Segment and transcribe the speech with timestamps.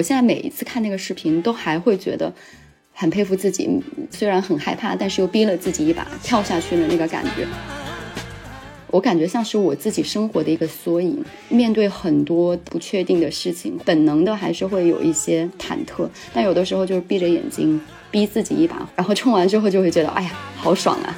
[0.00, 2.32] 我现在每一次看那个视频，都还会觉得
[2.94, 3.68] 很佩服自己，
[4.10, 7.46] 虽然很害怕，但是又逼了自己一把跳下去的那个感觉。
[8.86, 11.22] 我感觉像是我自己生活的一个缩影。
[11.50, 17.78] 面对很多不确定的事情，本能的还是会有一些忐忑，但有的时候就是闭着眼睛
[18.10, 21.14] 逼自己一把，然后冲完之后就会觉得，哎呀，好爽啊！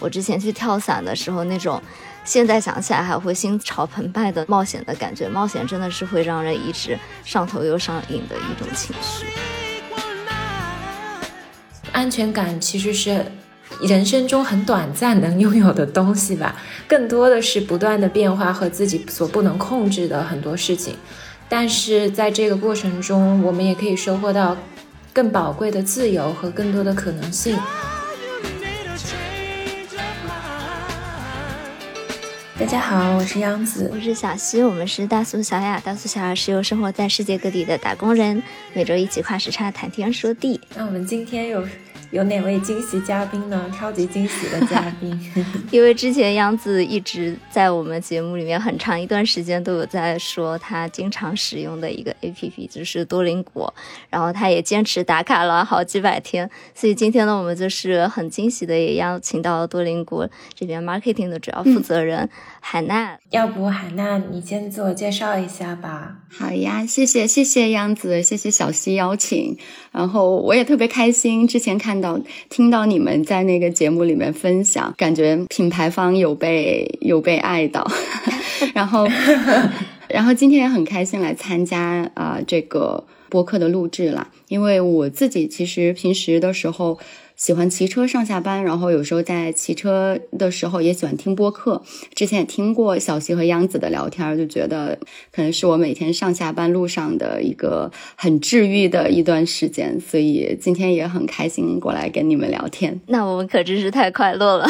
[0.00, 1.80] 我之前去跳伞的时候，那种
[2.24, 9.26] 现在想起来还会心潮澎湃的冒险的感觉，冒险真的是会让人一直上头又上瘾的一种情绪。
[11.92, 13.24] 安全感其实是。
[13.80, 16.54] 人生中很短暂能拥有的东西吧，
[16.86, 20.94] 更多的是不断的变化和自己所不能控制的很多事情。
[21.48, 24.56] 但是在这个过程中，我们也可以收获到
[25.12, 27.58] 更宝贵的自由和更多的可能性。
[32.62, 35.80] 大家好，我是央子，我是小溪，我们是大苏小雅。
[35.80, 38.40] 大苏小雅是由生活在世界各地的打工人，
[38.72, 40.60] 每周一起跨时差谈天说地。
[40.76, 41.66] 那我们今天有。
[42.12, 43.72] 有哪位惊喜嘉宾呢？
[43.74, 45.18] 超级惊喜的嘉宾，
[45.72, 53.72] 因为之前杨子一直在我们节目里面很长一段时间都有在说他经常使用的一个 APP 就是多邻国，
[54.10, 62.28] 然后他也坚持打卡了好几百天，所以今天呢，我们就是很惊喜的也邀请到了多邻国这边 marketing 的主要负责人
[62.64, 63.18] 海娜。
[63.30, 66.16] 要不海娜你先自我介绍一下吧？
[66.30, 69.58] 好呀，谢谢谢谢杨子，谢谢小溪邀请，
[69.90, 72.00] 然后我也特别开心，之前看。
[72.00, 72.18] 到
[72.48, 77.86] 听到你们在那个节目里面分享，感觉品牌方有被有被爱到，
[78.74, 79.06] 然后
[80.08, 86.98] 然后今天也很开心来参加啊这个播客的录制了，因为我自己其实平时的时候。
[87.42, 91.82] 喜欢骑车上下班，然后有时候在骑车的时候也喜欢听播客。
[92.14, 94.96] 之前也听过小溪和央子的聊天，就觉得
[95.32, 103.00] 可能是我每天上下班路上的一个很治愈的一段时间，所以今天也很开心过来跟你们聊天。
[103.08, 104.66] 那我们可真是太快乐了，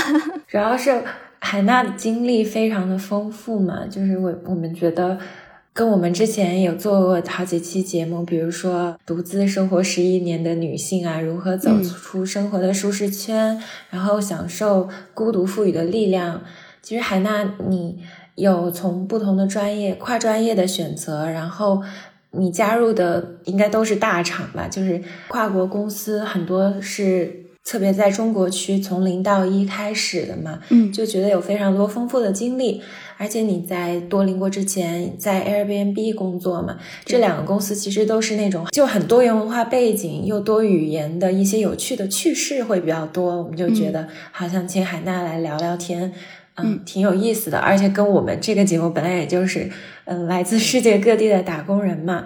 [0.48, 1.04] 主要是
[1.41, 5.18] 海娜的经历非常的丰富嘛，就是我我们觉得。
[5.75, 16.43] 跟我们之前有做过好几期节目，比如说独自生活十一年的女性啊，如何走出生活的舒适圈，然后享受孤独赋予的力量。
[16.83, 17.99] 其实海娜，你
[18.34, 21.83] 有从不同的专业跨专业的选择，然后
[22.33, 32.83] 你加入的应该都是大厂吧，就是跨国公司，很多是特别在中国区从零到一开始的嘛，嗯，就觉得有非常多丰富的经历。
[33.22, 36.77] 而且你在多邻国之前在 Airbnb 工作嘛？
[37.05, 43.41] 这两个公司其实都是那种就很多元文化背景又多语言的一些有趣的趣事会比较多。
[43.41, 46.12] 我们就觉得好像请海娜来聊聊天，
[46.56, 47.59] 嗯，挺有意思的。
[47.59, 49.71] 而且跟我们这个节目本来也就是
[50.06, 52.25] 嗯来自世界各地的打工人嘛，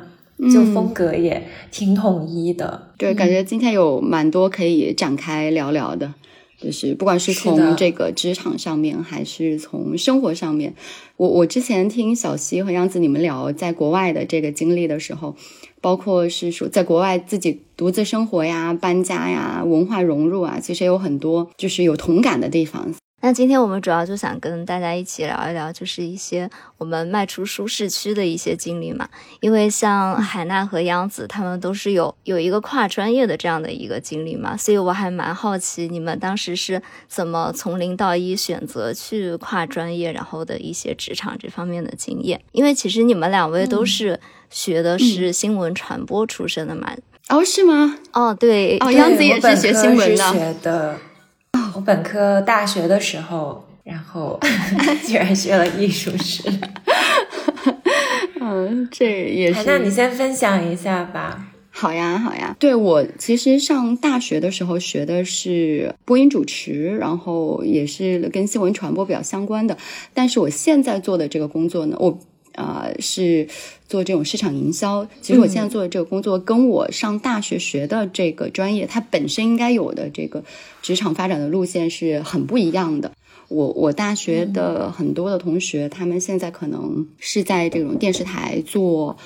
[0.51, 2.89] 就风格也挺统一的。
[2.97, 6.15] 对，感觉今天有蛮多可以展开聊聊的。
[6.61, 10.75] 就是不管是从这个职场上面，还是从生活上面，
[11.17, 15.37] 我我之前听小溪和杨子你们聊在国外的这个经历的时候，
[15.81, 22.95] 包括是说在国外自己独自生活呀、搬家呀、文化融入啊，其实有很多就是有同感的地方。
[23.22, 29.09] 那今天我们主要就想跟大家一起聊一聊，就是一些我们迈出舒适区的一些经历嘛。
[29.41, 42.41] 因为像海娜和央子他们都是有有一个跨专业的这样的一个经历嘛，所以我还蛮好奇你们当时是怎么从零到一选择去跨专业，然后的一些职场这方面的经验。
[42.53, 46.94] 因为其实你们两位都是学的是新闻传播出身的嘛。
[47.28, 47.98] 哦，是吗？
[48.12, 50.97] 哦，对，哦，杨子也是学新闻的，学的。
[51.75, 54.39] 我本科大学的时候，然后
[55.06, 56.43] 居然学了艺术史。
[58.41, 59.65] 嗯，这也是。
[59.66, 61.49] 那你先分享一下吧。
[61.71, 62.56] 好呀，好呀。
[62.59, 69.77] 对我其实上大学的时候学的是播音主持，然后也是跟新闻传播比较相关的。
[70.15, 72.19] 但是我现在做的这个工作呢，我
[72.56, 73.47] 啊是
[73.88, 75.06] 做这种市场营销。
[75.22, 80.42] 其实我现在做的这个工作，跟我上大学学的这个专业，它本身应该有的这个。
[80.82, 83.10] 职场发展的路线是很不一样的。
[83.48, 89.16] 我我大学的很多的同学，他们现在可能是在这种电视台做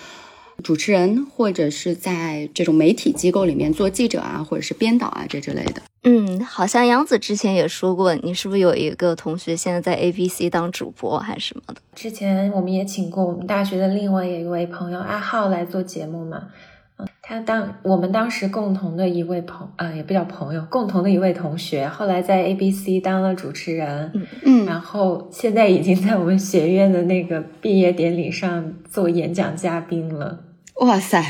[0.61, 5.83] 主持人，或者是在这种媒体机构里面做记者啊，或者是编导啊这之类的。
[6.03, 11.77] 嗯，好像杨子之前也说过，你是不是有一个同学现在在 ABC 当主播还是什么的？
[11.95, 16.49] 之前我们也请过我们大学的另外一位朋友阿浩来做节目嘛。
[17.23, 24.13] 他当我们当时共同的一位朋呃也不叫朋友，共同的一位同学，后来在 ABC 当了主持人，
[24.45, 30.41] 嗯，然后现在已经在我们学院的那个毕业典礼上做演讲嘉宾了。
[30.81, 31.23] 哇塞，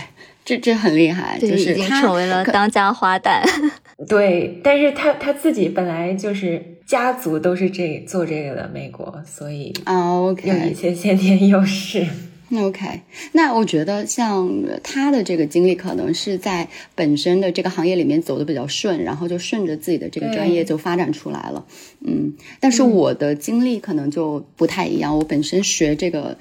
[0.45, 3.43] 这这很厉害，就是已经成为了当家花旦。
[4.09, 12.07] 对，但是他他自己本来就是家族都是这做这个的美国，所以啊，OK，有一些先天优势。
[12.55, 13.01] OK，
[13.33, 14.49] 那我觉得像
[14.85, 21.65] 他的这个经历，可能是在本身的这个行业里面走的比较顺，然后就顺着自己的这个专业就发展出来了。
[22.07, 26.39] 嗯，但是我的经历可能就不太一样，我本身学这个。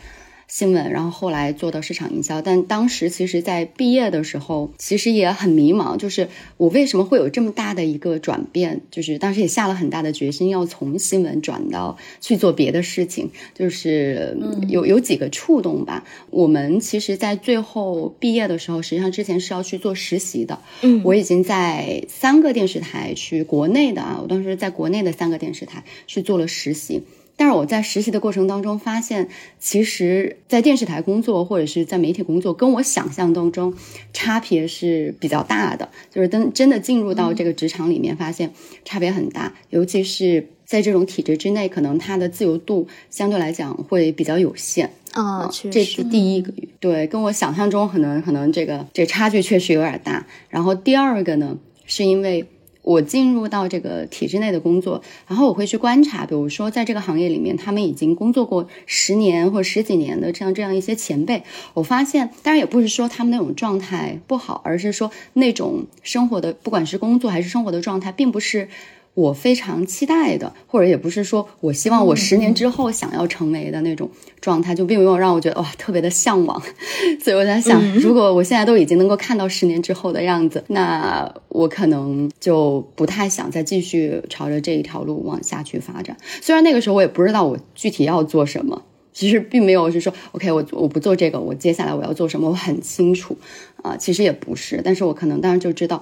[0.49, 8.81] 新闻，然后后来做到市场营销，但当时其实，在毕业的时候，其实也很迷茫，就是我为什么会有这么大的一个转变？
[8.89, 14.35] 就是当时也下了很大的决心，要从新闻转到去做别的事情，就是
[14.67, 16.03] 有有几个触动吧。
[16.31, 20.59] 我们其实，在最后毕业的时候，实际上之前是要去做实习的。
[20.81, 27.03] 嗯，我已经在三个电视台去国内的啊，我当时在国内的三个电视台去做了实习。
[27.39, 33.73] 但是我在实习的过程当中发现，其实，在电视台工作或者是在媒体工作，跟我想象当中
[34.11, 35.87] 差别是比较大的。
[36.11, 38.51] 就是真真的进入到这个职场里面，发现
[38.83, 39.53] 差别很大。
[39.69, 44.91] 尤其是在这种体制之内，可能它的自由度相对来讲会比较有限。
[45.13, 46.51] 啊，这是第一个，
[46.81, 50.27] 对，跟我想象中可能可能这个这个差距确实有点大。
[50.49, 52.45] 然后第二个呢，是因为。
[52.81, 61.43] 我进入到这个体制内的工作，然后我会去观察，比如说在这个行业里面，他们已经工作过十年或十几年的这样这样一些前辈，
[61.73, 68.69] 我发现，当然也不是说他们那种状态不好，而是说那种生活的，不管是工作还是生活的状态，并不是。
[69.13, 74.09] 我非常期待的，或者也不是说我希望我十年之后想要成为的那种
[74.39, 76.61] 状态，就并没有让我觉得哇特别的向往。
[77.21, 86.15] 所以我在想，如果我现在都已经能够看到十年之后的样子，那我可能就不太想再继续朝着这一条路往下去发展。
[86.41, 93.37] 虽然那个时候我也不知道我具体要做什么，其实并没有是说 OK，我我不做这个，我接下来我要做什么，我很清楚
[93.83, 93.97] 啊。
[93.97, 96.01] 其实也不是，但是我可能当时就知道。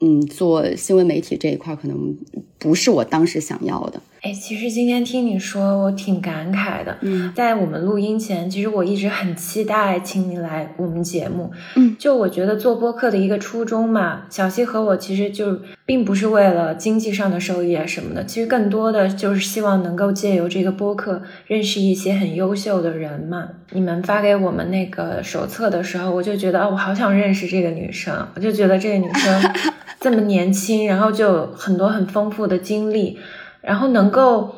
[0.00, 2.16] 嗯，做新闻媒体这一块可能
[2.58, 4.00] 不是我当时想要的。
[4.26, 6.96] 哎，其实今天听你说，我挺感慨的。
[7.02, 11.52] 嗯，在我们录音前，其实我一直很期待请你来我们节目。
[11.76, 23.46] 嗯，就我觉得做播客的一个初衷嘛，小西和我其实就并不是为了经济上的收益啊什么的，其实更多的就是希望能够借由这个播客认识一些很优秀的人嘛。
[23.70, 29.54] 你们发给我们那个手册的时候，我就觉得，哦，我好想认识这个女生，我就觉得这个女生
[30.00, 33.20] 这么年轻，然后就有很多很丰富的经历。
[33.66, 34.54] 然后能够，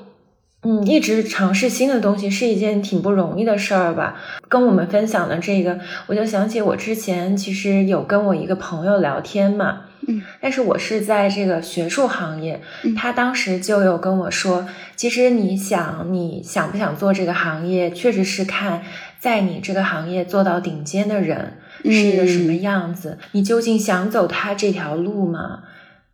[0.65, 4.21] 嗯，一直尝试新的东西是一件挺不容易的事儿吧。
[4.51, 12.61] 跟我们分享的这个，我就想起我之前其实有跟我一个朋友聊天嘛，嗯，但是我是在这个学术行业，
[12.95, 18.83] 他当时就有跟我说，其实你想你想不想做这个行业，确实是看
[19.19, 25.61] 在你这个行业做到顶尖的人是一个什么样子，你究竟想走他这条路吗？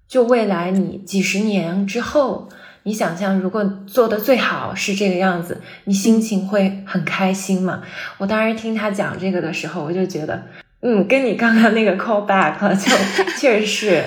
[0.07, 2.49] 就未来你几十年之后。
[2.87, 7.83] 你想象，如果做的最好是这个样子，你心情会很开心吗？
[8.19, 10.43] 我当时听他讲这个的时候，我就觉得，
[10.81, 12.91] 嗯，跟你刚刚那个 call back 就
[13.41, 14.05] 确实是，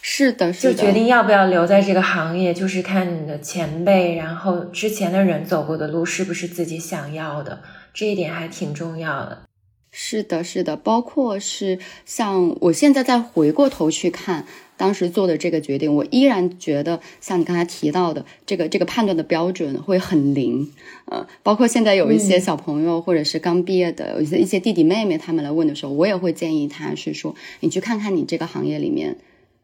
[0.00, 7.60] 是的，就决定要不要留在这个行业，就是看你的前辈，然后之前的人走过的路是不是自己想要的，
[7.92, 9.42] 这一点还挺重要的。
[9.90, 14.46] 是的，是的，包括是像我现在再回过头去看。
[14.76, 20.72] 当时做的这个决定，我依然觉得像你刚才提到的这个这个判断的标准会很灵，
[21.04, 29.18] 呃，包括现在有一些小朋友或者是刚毕业的有一些一些弟弟妹妹他们来问的时候，我也会建议他是说，你去看看你这个行业里面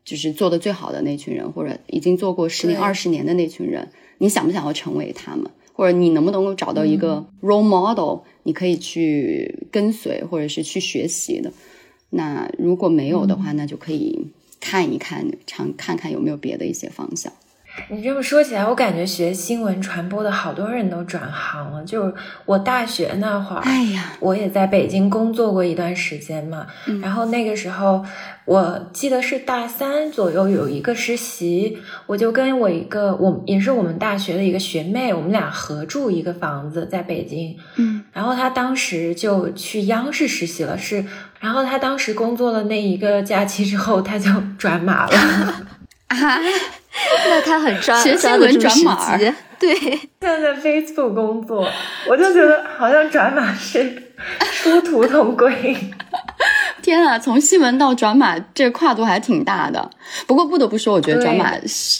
[0.04, 11.52] 就是做的最好的那群人，或者已经做过十年二十年的那群人，你想不想要成为他们，或者你能不能够找到一个 role model，你可以去跟随或者是去学习的。
[12.10, 14.32] 那如果没有的话，那就可以。
[14.58, 17.32] 看一看，尝看看有没有别的一些方向。
[17.88, 21.84] 你这么说起来，我感觉学新闻传播的好多人都转行了。
[21.84, 22.14] 就是
[22.44, 26.66] 我大学那会儿，哎呀，我也在北京工作过一段时间嘛。
[27.00, 28.04] 然后那个时候，
[28.44, 37.56] 我记得是大三左右有一个实习，我就跟我一个我也是我们大学的一个学妹，我们俩合住一个房子在北京。
[37.76, 41.04] 嗯，然后她当时就去央视实习了，是。
[41.38, 45.16] 然后她当时工作了那一个假期之后，她就转码了。
[46.08, 46.16] 啊。
[47.28, 49.18] 那他很专，学新闻转码，
[49.58, 49.74] 对。
[49.76, 51.66] 现 在在 Facebook 工作，
[52.08, 54.02] 我就觉得好像转码是
[54.52, 55.76] 殊途同归。
[56.82, 59.90] 天啊，从新闻到转码，这跨度还挺大的。
[60.26, 61.52] 不过不得不说，我觉得转码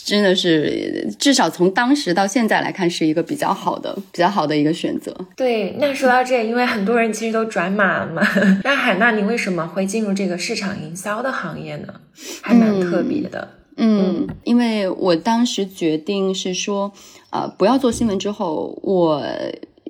[0.05, 5.13] 真的是至少从当时到现在来看，是一个比较好的、比较好的一个选择。
[5.37, 8.23] 对，那说到这，因为很多人其实都转码了嘛。
[8.63, 11.89] 那海娜，你为什么会进入这个市场营销的行业呢？
[12.43, 13.41] 还蛮特别的。
[13.41, 13.66] 嗯，
[14.45, 16.93] 因为我当时决定是说，
[17.31, 19.23] 呃，不要做新闻之后，我。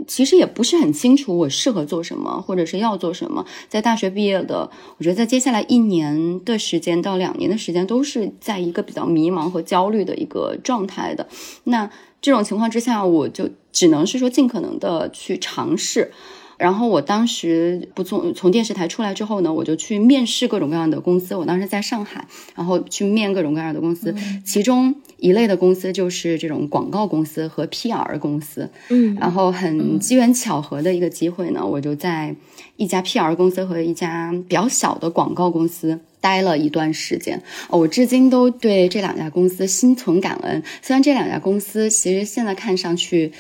[0.07, 3.45] 其实也不是很清楚我适合做什么，或者是要做什么。
[3.67, 11.27] 在大学毕业的，我觉得在接下来一年的时间到两年的时间，都是在一个比较迷茫和焦虑的一个状态的。
[11.65, 11.91] 那
[12.21, 16.13] 这种情况之下，我就只能是说尽可能的去尝试。
[16.59, 21.35] 然后我当时不从从电视台出来之后呢，我就去面试各种各样的公司。
[21.35, 28.71] 我当时在上海，然后去面各种各样的公司，其中一类的公司就是这种广告公司和 PR 公司。
[28.89, 32.35] 嗯，然后很机缘巧合的一个机会呢，我就在
[32.77, 37.43] 一家 PR 公司和一家比较小的广告公司待了一段时间。
[37.69, 40.63] 我至今都对这两家公司心存感恩。
[40.81, 43.33] 虽然这两家公司其实现在看上去。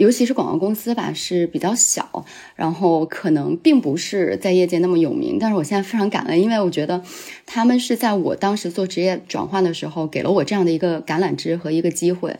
[0.00, 2.24] 尤其是广告公司吧，是比较小，
[2.56, 5.36] 然后可能并不是在业界那么有名。
[5.38, 7.02] 但是我现在非常感恩，因为我觉得
[7.44, 12.34] 他们是在我当时做职业转换的时候，给了我这样的一个橄榄枝和一个机会，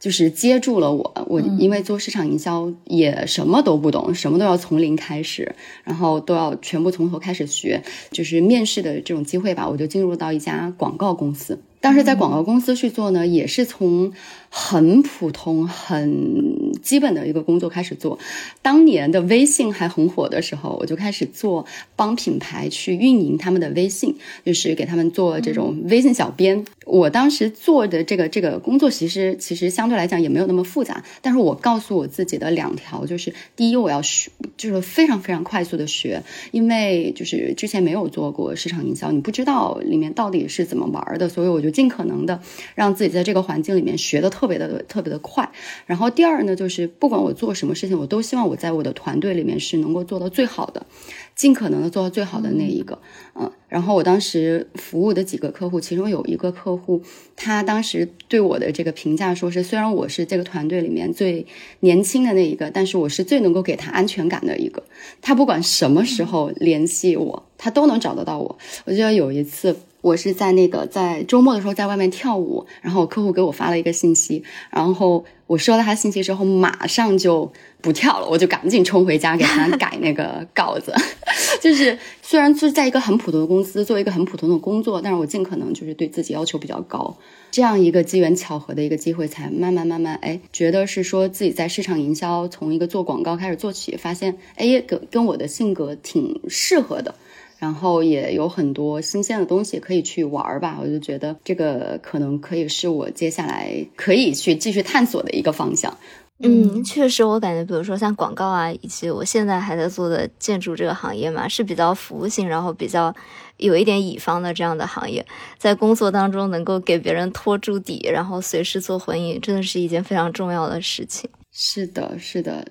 [0.00, 1.26] 就是接住了我。
[1.28, 7.84] 我因为做市场营销也什么都不懂，什么都要从零开始，然后都要全部从头开始学。
[8.10, 11.60] 就是面试的这种机会吧，我就进入到一家广告公司。
[11.86, 14.12] 当时在广告公司去做呢，也是从
[14.50, 18.18] 很普通、很基本的一个工作开始做。
[18.60, 21.64] 当年的微信还很火的时候，我就开始做
[21.94, 26.64] 帮品牌去运营他们的微信，就是给他们做这种微信小编。
[26.86, 31.04] 我当时做的这个这个工作，其实其实相对来讲也没有那么复杂。
[31.22, 41.75] 但是我告诉我自己的两条就是：第一，我要学，就是非常非常快速的学，因为就是之前没有做过市场营销，你不知道里面到底是怎么玩的，所以我就。
[41.76, 42.40] 尽可能的
[42.74, 45.46] 让自己在这个环境里面学的特别的特别的快，
[45.84, 50.86] 然后第二呢，就是不管我做什么事情，我都希望我在我的团队里面是能够做到最好的。
[51.34, 52.98] 尽可能的做到最好的那一个，
[53.38, 57.02] 嗯，然后我当时服务的几个客户，其中有一个客户，
[57.36, 61.46] 他当时对我的这个评价说是，虽然我是这个团队里面最
[61.80, 64.82] 年轻的那一个，但是我是最能够给他安全感的一个。
[65.20, 68.56] 他不管什么时候联系我，他都能找得到我。
[68.86, 77.52] 我记得有一次，我是在那个在周末的时候在外面跳舞，然后我客户给我发了一个信息，然后我收到他信息之后，马上就。
[77.82, 80.92] 不跳了，我就赶紧冲回家给他改那个稿子。
[81.62, 87.16] 就是虽然是在一个很普通的公司做一个很普通的工作，但是我尽可能就是对自己要求比较高。
[87.52, 97.14] 这样一个机缘巧合的一个机会，才慢慢慢慢哎，觉得是说自己在市场营销从一个做广告开始做起，发现哎跟跟我的性格挺适合的，
[97.58, 100.78] 然后也有很多新鲜的东西可以去玩儿吧。
[100.80, 105.96] 我就觉得这个可能可以是我接下来可以去继续探索的一个方向。
[106.38, 113.14] 嗯，确实，我感觉，比如说像广告啊，以及我现在还在做的建筑这个行业嘛，是比较服务性，然后比较
[113.56, 115.24] 有一点乙方的这样的行业，
[115.56, 121.30] 在工作当中能够给别人托住底，然后随时做回应，真的是一件非常重要的事情。
[121.50, 122.66] 是的，是的。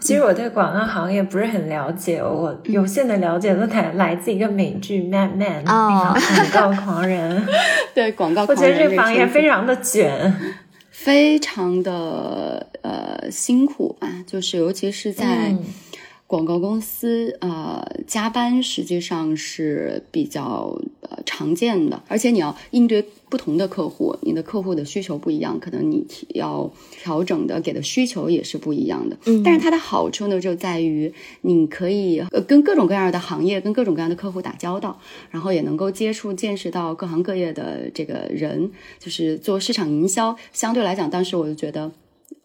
[0.00, 6.12] 其实我对广告行业不是很了解，我有限的了解都来来自一个美剧《Mad Men》啊，
[6.52, 7.46] 广告狂人。
[7.94, 10.34] 对广告，我觉得这个行业非常的卷。
[10.90, 15.54] 非常的呃辛苦吧，就是尤其是在
[16.26, 23.06] 广告公司，呃，加班实际上是比较呃常见的，而且你要应对。
[23.32, 29.16] 不同的客户，你的客户的需求不一样，可能你要调整的给的需求也是不一样的。
[29.24, 31.10] 嗯，但是它的好处呢，就在于
[31.40, 38.70] 你可以呃跟各种各样的行业、跟各种各样的客户打交道，然后也能够接触、见识到各行各业的这个人。
[38.98, 41.90] 就是做市场营销，相对来讲，当时我就觉得。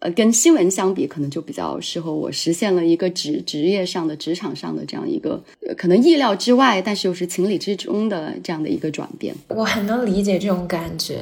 [0.00, 9.34] 呃，跟新闻相比，可能就比较适合我实现了一个职职业上的职场上的这样一个呃可能意料之外，但是又是情理之中的这样的一个转变。
[9.48, 11.20] 我很能理解这种感觉。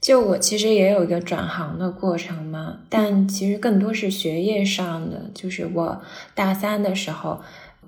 [0.00, 5.30] 就我其实也有一个转行的过程嘛，但其实更多是学业上的。
[5.32, 6.02] 就是我
[6.34, 7.40] 大三的时候，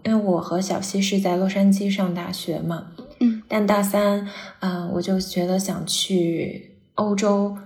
[0.05, 2.87] 因为我和小西是在洛杉矶上大学嘛，
[3.19, 4.29] 嗯，但大三，
[4.61, 7.57] 嗯，我就觉得想去欧洲。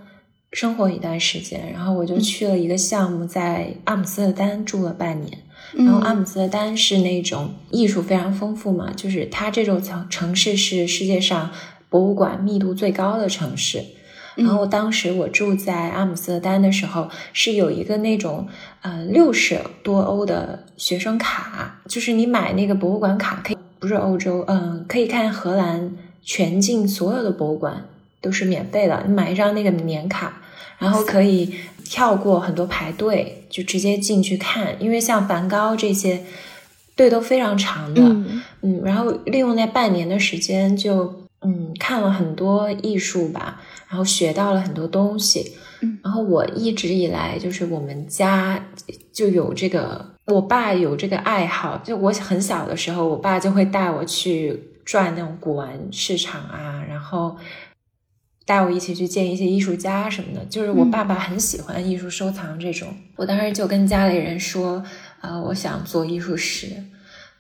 [0.53, 5.39] 生活一段时间，然后我就去了一个项目，在阿姆斯特丹住了半年。
[5.75, 11.51] 然后阿姆斯特丹是那种艺术非常丰富嘛，就是它这种城城市是世界上
[11.91, 13.85] 博物馆密度最高的城市。
[14.35, 18.47] 然后当时我住在阿姆斯特丹的时候，是有一个那种
[18.81, 27.85] 呃六十多欧的学生卡，就是你买那个博物馆卡可以不是欧洲，嗯，可以看荷兰全境所有的博物馆
[28.21, 30.41] 都是免费的，你买一张那个年卡，
[30.79, 34.77] 然后可以跳过很多排队，就直接进去看。
[34.81, 36.23] 因为像梵高这些
[36.97, 38.03] 队都非常长的，
[38.63, 45.57] 嗯，然后利用那半年的时间就嗯看了很多艺术吧，然后学到了很多东西。
[46.03, 48.67] 然后我一直以来就是我们家
[49.13, 51.81] 就有这个，我爸有这个爱好。
[51.85, 57.37] 就我很小的时候，我爸就会带我去转那种古玩市场啊，然后
[58.49, 60.43] 带我一起去见一些艺术家什么的。
[60.47, 62.89] 就是我爸爸很喜欢艺术收藏这种。
[63.17, 64.83] 我当时就跟家里人说，
[65.21, 66.69] 啊，我想做艺术史。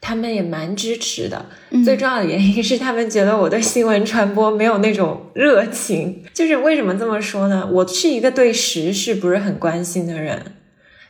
[0.00, 1.46] 他们也蛮支持的，
[1.84, 6.22] 最重要的原因是他们觉得我对新闻传播没有那种热情。
[6.32, 7.68] 就是为什么这么说呢？
[7.72, 10.40] 我是一个对时事不是很关心的人。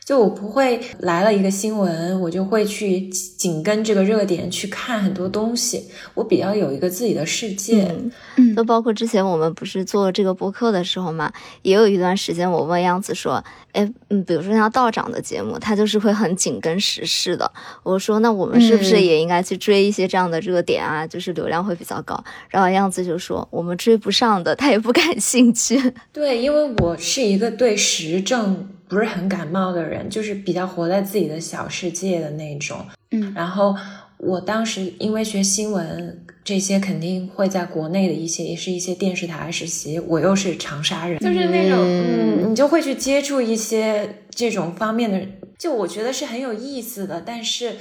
[0.09, 5.85] 就我不会来了一个新闻，我就会去紧跟这个热点去看很多东西。
[6.15, 7.95] 我比较有一个自己的世界，
[8.35, 17.51] 嗯，就包括之前我们不是做这个播客的时候嘛，也有一段时间我问样子说，哎，嗯，比如说像道长的节目，他就是会很紧跟时事的。
[17.83, 21.05] 我说那我们是不是也应该去追一些这样的热点啊？
[21.05, 22.19] 就是流量会比较高。
[22.49, 25.79] 然后样子就说我们追不上的，他也不感兴趣。
[26.11, 28.67] 对，因为我是一个对时政。
[28.89, 32.83] 不是很感冒的人，就是比较活在自己的小世界的那种。
[33.11, 33.75] 嗯，然后
[34.17, 39.99] 我当时因为学新闻，这些肯定会在国内的一些，也是一些电视台实习。
[39.99, 45.21] 我又是长沙人，就是那种，嗯，你就会去接触一些这种方面的，
[45.57, 47.21] 就我觉得是很有意思的。
[47.23, 47.77] 但是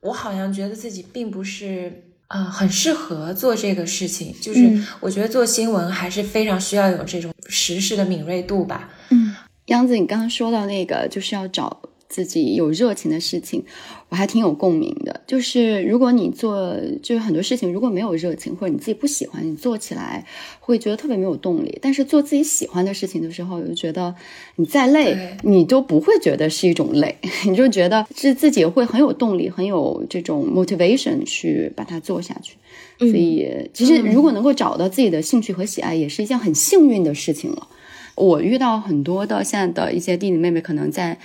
[0.00, 4.34] 我好像觉得自己并不是啊，很适合做这个事情。
[4.42, 8.90] 就是我觉得做新闻还是非常需要有这种时事的敏锐度吧。
[9.08, 9.34] 嗯。
[9.70, 13.62] 杨子，你刚刚说到那个，就是要找自己有热情的事情，
[14.08, 15.20] 我还挺有共鸣的。
[15.28, 20.26] 就是如果你做，就是很多事情如果没有热情，或者你自己不喜欢，你做起来
[20.58, 21.78] 会觉得特别没有动力。
[21.80, 24.12] 但是做自己喜欢的事情的时候，就觉得
[24.56, 32.56] 你再累，你都不会觉得是一种累， 你就觉得是自己会很有动力，很有这种 motivation 去把它做下去。
[32.98, 37.68] 所以，其实如果能够找到自己的兴趣和喜爱，也是一件很幸运的事情了。
[38.14, 41.18] 我遇到很多的现在的一些弟弟妹妹，可能在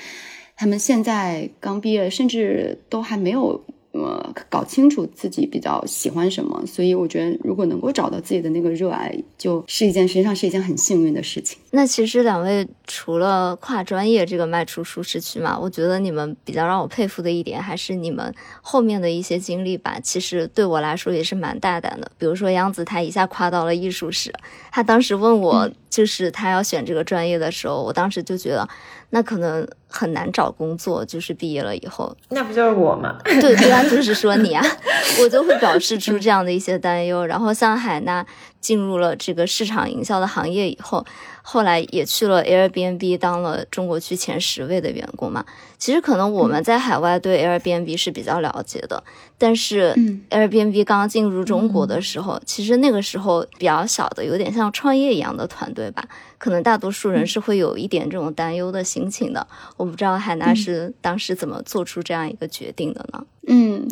[0.55, 3.63] 他们现在刚毕业，甚至都还没有。
[3.97, 11.57] 呃，搞清楚自己比较喜欢什么，所以我觉得如果能够找到自己的那个热爱，就是一件实际上是一件很幸运的事情。
[11.71, 19.97] 那其实两位除了跨专业这个迈出舒适区嘛，我觉得你们比较让我佩服的一点，还是你们后面的一些经历吧。
[20.01, 22.11] 其实对我来说也是蛮大胆的。
[22.17, 24.33] 比如说杨子，他一下跨到了艺术史，
[24.71, 28.67] 他当时问我就是他要选这个专业的时候，我当时就觉得。
[29.11, 29.65] 那可能
[29.97, 33.17] 很难找工作，就是毕业了以后，那不就是我吗？
[33.23, 34.63] 对 对啊，就是说你啊，
[35.23, 37.25] 我就会表示出这样的一些担忧。
[37.25, 38.25] 然后像海娜
[38.65, 41.05] 进入了这个市场营销的行业以后。
[41.47, 45.45] 后来也去了 Airbnb 当了中国区前十位的员工嘛。
[45.77, 49.03] 其实可能我们在海外对 Airbnb 是比较了解的，
[49.37, 49.93] 但是
[50.31, 56.03] Airbnb 刚进入中国的时候，其实那个时候比较小的，有点像创业一样的团队吧。
[56.39, 59.45] 可能大多数人是会有一点这种担忧的心情的。
[59.77, 63.23] 我不知道海娜是当时怎么做出这样一个决定的呢？
[63.45, 63.87] 嗯，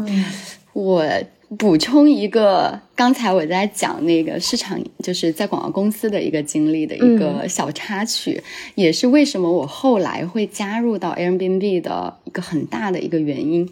[0.74, 1.06] 我。
[1.58, 8.42] 补充一个，刚才我在讲那个市场，就是在广告公司的一个经历的一个小插曲，
[8.76, 13.70] 也是为什么我后来会加入到 Airbnb 的一个很大的一个原因。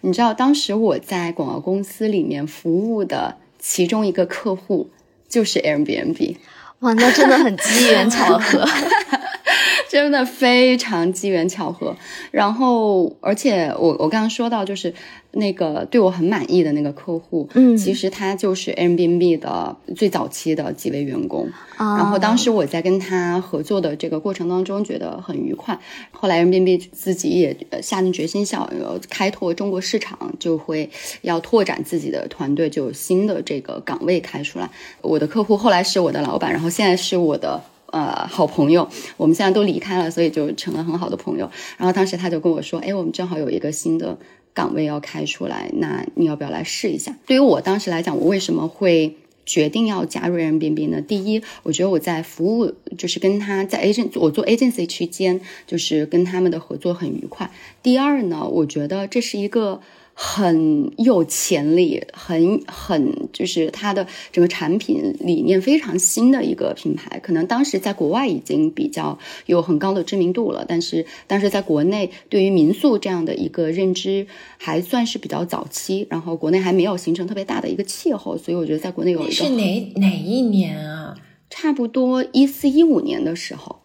[0.00, 4.88] 你知道，当时我在广告公司里面服务的其中一个客户
[5.28, 6.36] 就是 Airbnb，
[6.80, 8.66] 哇，那真的很机缘巧合。
[9.88, 11.96] 真的非常机缘巧合，
[12.30, 14.94] 然后而且我我刚刚说到就是
[15.32, 25.78] 那个对我很满意的那个客户，嗯，其实他就是 Airbnb 的最早期的几位员工，然后当时我在跟他合作的这个过程当中觉得很愉快，
[26.12, 30.88] 后来 Airbnb 自己也下定决心想要开拓中国市场，就会
[31.22, 34.70] 要拓展自己的团队，就有新的这个岗位开出来。
[35.00, 37.60] 我的客户后来是我的老板，然后现在是我的。
[37.90, 41.50] 呃，好朋友，我们现在都离开了，所以就成了很好的朋友。
[41.76, 44.16] 然后当时他就跟我说：“哎，我们正好有一个新的
[44.54, 51.00] 岗位要开出来，那你要不要来试一下？”对于我当时来讲，我为什么会决定要加入 M B B 呢？
[51.00, 57.50] 第一，我觉得我在服务， 就是跟他在 agent 我做 agency 期间，就是跟他们的合作很愉快。
[57.82, 59.80] 第二呢，我觉得这是一个。
[60.22, 74.26] 很有潜力，很很就是它的整个产品理念非常新的一个品牌，可能当时在国外已经比较有很高的知名度了，但是当时在国内对于民宿这样的一个认知
[74.58, 81.16] 还算是比较早期，然后国内还没有形成特别大的一个气候，所以我觉得在国内有一个是哪哪一年啊？
[81.48, 83.80] 差不多一四一五年的时候，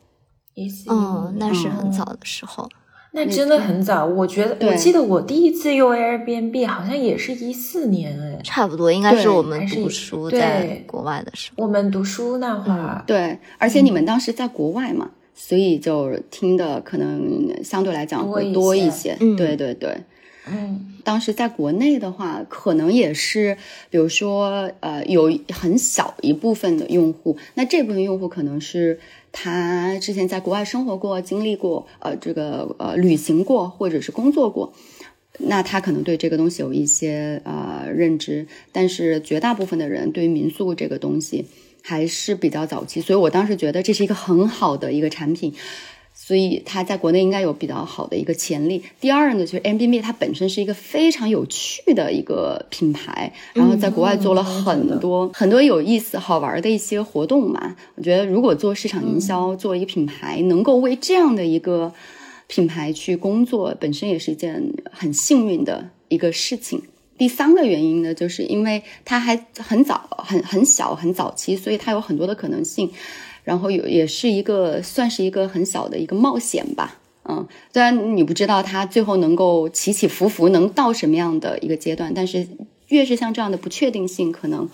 [0.54, 2.68] 一四哦，那是很早的时候。
[3.16, 11.64] 那真的很早，我觉得，我记得我第一次用 Airbnb 好像也是一四年，哎，差不多，应该是我们读书在国外的时候。
[11.64, 19.16] 我们读书那会儿，对，而且你们当时在国外嘛，所以就听的可能相对来讲会多一些。
[19.38, 19.98] 对对对，
[20.52, 23.56] 嗯，当时在国内的话，可能也是，
[23.90, 29.00] 比如说，呃，有很小一部分的用户，那这部分用户可能是。
[29.38, 34.74] 他之前在国外生活过，经历过，呃，这个呃旅行过，或者是工作过，
[35.40, 41.46] 那他可能对这个东西有一些呃认知，但是绝大部分的人对于民宿这个东西
[41.84, 45.54] 还是比较早期，所以我当时觉得这是一个很好的一个产品。
[46.26, 48.82] 所以它在国内应该有比较好的一个潜力。
[49.00, 57.76] 第二呢，就是 M B B 它本身是一个非常有趣的一个品牌，然后在国外做了很多很多有意思、好玩的一些活动嘛。
[57.94, 61.94] 我觉得如果做市场营销，做一个品牌，能够为这样的一个
[62.48, 66.82] 品牌去工作，本身也是一件很幸运的一个事情。
[67.20, 72.90] 第三个原因呢，就是因为它还很早、很很小、很早期，所以它有很多的可能性。
[73.46, 76.98] 然后有也是一个算是一个很小的一个冒险吧，
[77.30, 82.46] 嗯，虽然你不知道它最后能够起起伏伏能到什么样的一个阶段，但是
[82.88, 84.68] 越是像这样的不确定性，可能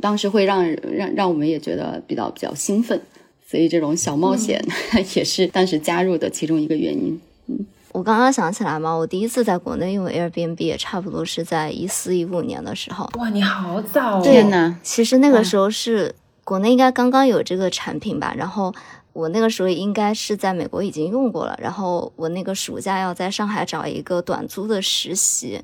[0.00, 2.98] 当时会让让让我们也觉得比较比较兴奋，
[3.46, 4.64] 所以这种小冒险
[5.14, 7.20] 也是当时加入的其中一个原因。
[7.48, 13.10] 嗯，我刚刚想起来嘛，我第一次在国内用 Airbnb 也差不多是在一四一五年的时候。
[13.18, 14.22] 哇，你好早！
[14.22, 16.14] 天呐，其实那个时候是。
[16.44, 18.74] 国内应该刚刚有这个产品吧，然后
[19.12, 25.62] 我那个时候应该是在美国已经用过了，然后我那个暑假要在上海找一个短租的实习，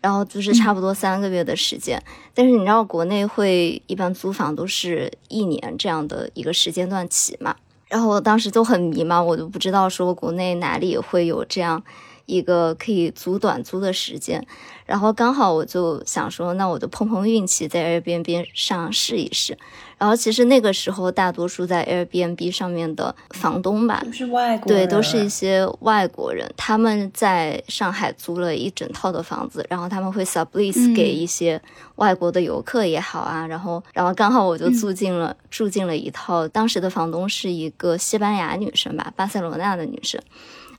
[0.00, 2.02] 然后就是差不多三个月的时间，
[2.34, 7.56] 但是你知道国内会一般租房都是一年这样的一个时间段起嘛，
[7.88, 11.82] 然后我当时就很迷茫，我都不知道说国内哪里会有这样。
[12.30, 14.46] 一个可以租短租的时间，
[14.86, 19.58] 然后刚好我就想说，那我就碰碰运气，在 Airbnb 上试一试。
[19.98, 26.50] 然后其实那个时候，大多数在 Airbnb 上面的房东吧，都是外国对，都是一些外国人。
[26.56, 31.60] 他们在上海租了一整套的房子，然后他们会 sublease 给一些
[31.96, 33.46] 外国的游客也好啊。
[33.46, 40.18] 然后，然后刚好我就住进了住进了一套，当时的房东是一个西班牙女生吧，巴塞罗那的女生。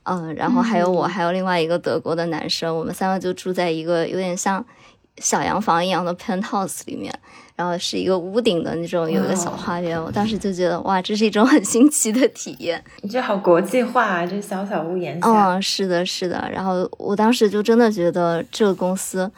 [0.04, 4.64] 嗯，然后还有我，还有另外一个德国的男生，我们三个就住在一个有点像
[5.18, 7.12] 小洋房一样的 penthouse 里面，
[7.54, 10.02] 然后是一个屋顶的那种，有一个小花园。
[10.02, 12.82] 我当时就觉得，哇，这是一种很新奇的体验。
[13.02, 15.54] 你这好国际化啊，这小小屋檐下。
[15.54, 16.50] 嗯，是的，是的。
[16.52, 19.30] 然后我当时就真的觉得这个公司，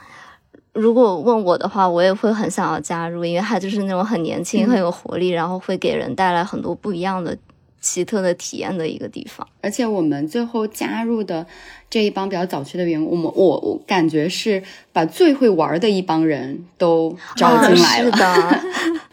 [0.72, 7.36] 如果问我的话，我也会很想要加入，因为他就是那种很年轻、很有活力，然后会给人带来很多不一样的。
[7.84, 11.46] 奇特的体验的一个地方，而且我们最后加入的
[11.90, 18.04] 这一帮比较早期的员工，我们我我感觉是把最会玩的一帮人都招进来了。
[18.04, 18.60] 是的，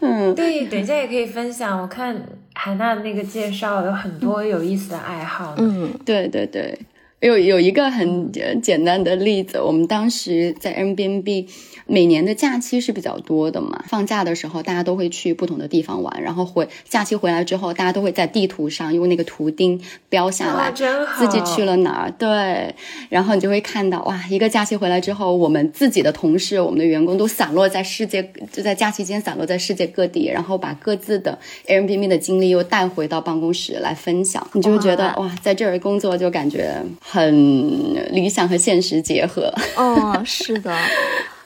[0.00, 1.78] 嗯，对，等一下也可以分享。
[1.82, 2.16] 我看
[2.54, 5.54] 海娜那个介绍有很多有意思的爱好。
[5.58, 6.78] 嗯，对对对，
[7.22, 11.46] 有有一个很简单的例子，我们当时在 n b n b
[11.86, 20.72] 每年的假期是比较多的嘛，放假的时候大家都会去不同的地方玩，然后回假期回来之后，大家都会在地图上用那个图钉标下来，
[21.16, 22.10] 自己去了哪儿。
[22.10, 22.74] 对，
[23.08, 36.74] 然后你就会看到哇，一个假期回来之后，我们自己的同事、我们的员工都散落在世界，就在假期间散落在世界各地，然后把各自的 Airbnb 的经历又带回到办公室来分享，你就会觉得哇，在这儿工作就感觉
[37.12, 39.52] 很理想和现实结合。
[39.76, 40.74] 哦，是的。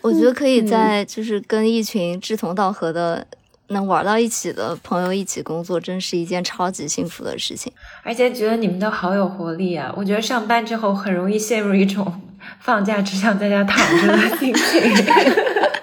[0.01, 3.27] 我觉得可以在就是跟一群志同道合的、
[3.69, 7.73] 能玩到一起的朋友一起工作，真是一件超级幸福的事情。
[8.05, 9.93] 而且觉得你们都好有活力啊！
[9.97, 12.21] 我觉得上班之后很容易陷入一种
[12.63, 14.83] 放假只想在家躺着的心情。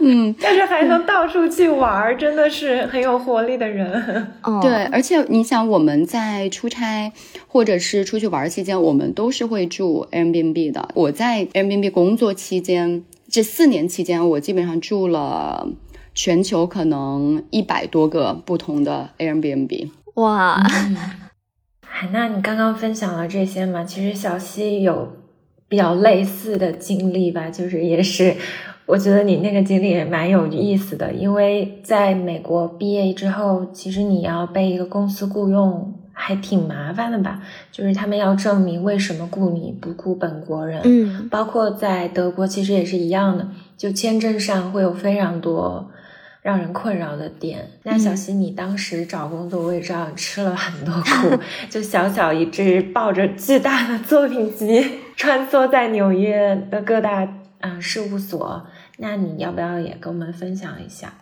[0.00, 4.28] 嗯， 但是还能到处去玩，真的是很有活力的人。
[4.62, 7.12] 对，而且你想，我们在出差
[7.46, 10.88] 或者是出去玩期间，我们都是会住 Airbnb 的。
[10.94, 13.04] 我在 Airbnb 工作期间。
[13.30, 15.68] 这四年期间，我基本上住了
[16.14, 19.90] 全球可能一百多个不同的 Airbnb。
[20.14, 20.58] 哇，
[21.82, 23.84] 海娜，你刚刚分享了这些嘛？
[23.84, 25.14] 其实小溪有
[25.68, 28.34] 比较类似的经历吧，就是也是，
[28.88, 37.42] 我觉得你那个经历也蛮有意思的，因为在美国毕业之后，其实你要被一个公司雇佣，还挺麻烦的吧？
[37.70, 43.46] 就是他们要证明为什么雇你不雇本国人，嗯，包括在德国其实也是一样的，
[43.76, 45.90] 就签证上会有非常多。
[46.40, 47.68] 让人困扰的点。
[47.82, 51.36] 那小溪，你当时找工作，我也知道吃了很多苦，
[51.68, 54.82] 就小小一只抱着巨大的作品集，
[55.14, 57.28] 穿梭在纽约的各大
[57.60, 58.64] 嗯事务所。
[58.98, 61.14] 那你要不要也跟我们分享一下？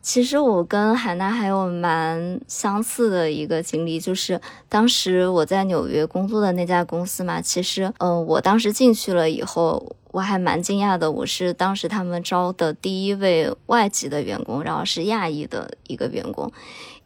[0.00, 7.40] 其实我跟海娜还有蛮相似的一个经历，就是当时我在纽约工作的那家公司嘛。
[7.40, 9.96] 其实，嗯，我当时进去了以后。
[10.14, 16.52] 我还蛮惊讶的，我是当时他们招的第一位外籍的员工，然后是亚裔的一个员工。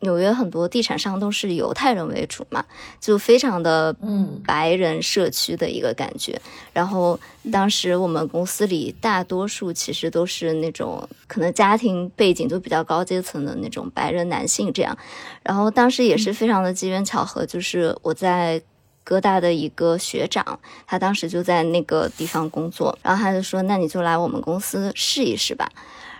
[0.00, 2.64] 纽约很多地产商都是犹太人为主嘛，
[3.00, 6.40] 就非常的嗯白人社区的一个感觉。
[6.72, 7.18] 然后
[7.52, 14.96] 当时我们公司里大多数其实都是那种可能家庭背景都比较高阶层的那种白人男性这样。
[15.42, 18.62] 然后当时也是非常的机缘巧合，就是我在。
[19.04, 25.66] 哥大的一个学长，他当时就在那个地方工作，然后他就说：“那你就来我们公司试一试吧。”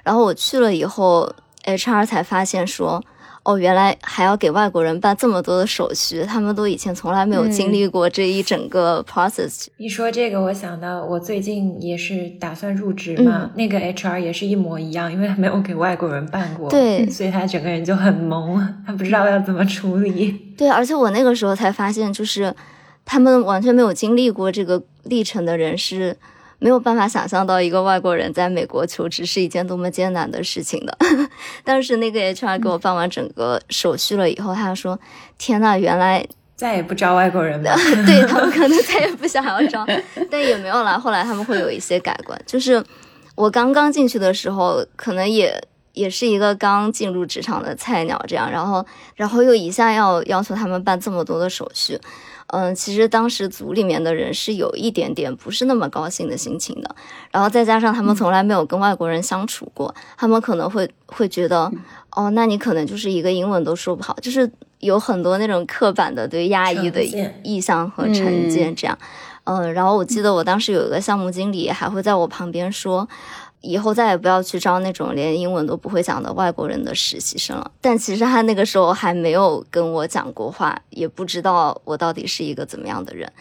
[0.03, 1.31] 然后我去了以后
[1.65, 3.05] ，HR 才发现说
[3.43, 20.55] ：“哦，原来还要给外国人办这么多的手续，他们都以前从来没有经历过这一整个 process。”一说这个，我想到我最近也是打算入职嘛，那个 HR 也是一模一样，因为他没有给外国人办过，对，所以他整个人就很懵，他不知道要怎么处理。
[20.57, 22.55] 对，而且我那个时候才发现，就是。
[23.11, 26.15] 他们完全没有经历过这个历程的人是
[26.59, 30.99] 没有办法想象到一个外国人在美国求职是一件多么艰难的事情的。
[31.63, 34.99] 但是那个 HR 给我办完整个手续了以后，他说
[35.39, 37.77] ：“天呐，原来再也不招外国人了。
[38.05, 39.87] ”对他们可能再也不想要招，
[40.31, 40.99] 但也没有啦。
[40.99, 42.41] 后来他们会有一些改观。
[42.45, 42.85] 就是
[43.37, 51.97] 我刚刚进去的时候，可能也也是一个刚进入职场的菜鸟这样，然后然后又一下要要求他们办这么多的手续。
[52.49, 56.97] 嗯，其实当时组里面的人是有一点点不是那么高兴的心情的，
[57.31, 61.71] 然后再加上他们从来没有跟外国人相处过，他们可能会会觉得，
[62.11, 67.03] 哦，那你可能就是一个英文都说不好，就是有很多那种刻板的对亚裔的
[67.45, 68.99] 意向和成见这样。
[69.45, 73.09] 嗯，然后我记得我当时有一个项目经理还会在我旁边说。
[73.61, 77.71] 以后再也不要去招那种连英文都不会讲的外国人的实习生了。
[77.81, 83.33] 但其实他那个时候还没有跟我讲过话，也不知道我到底是一个怎么样的人。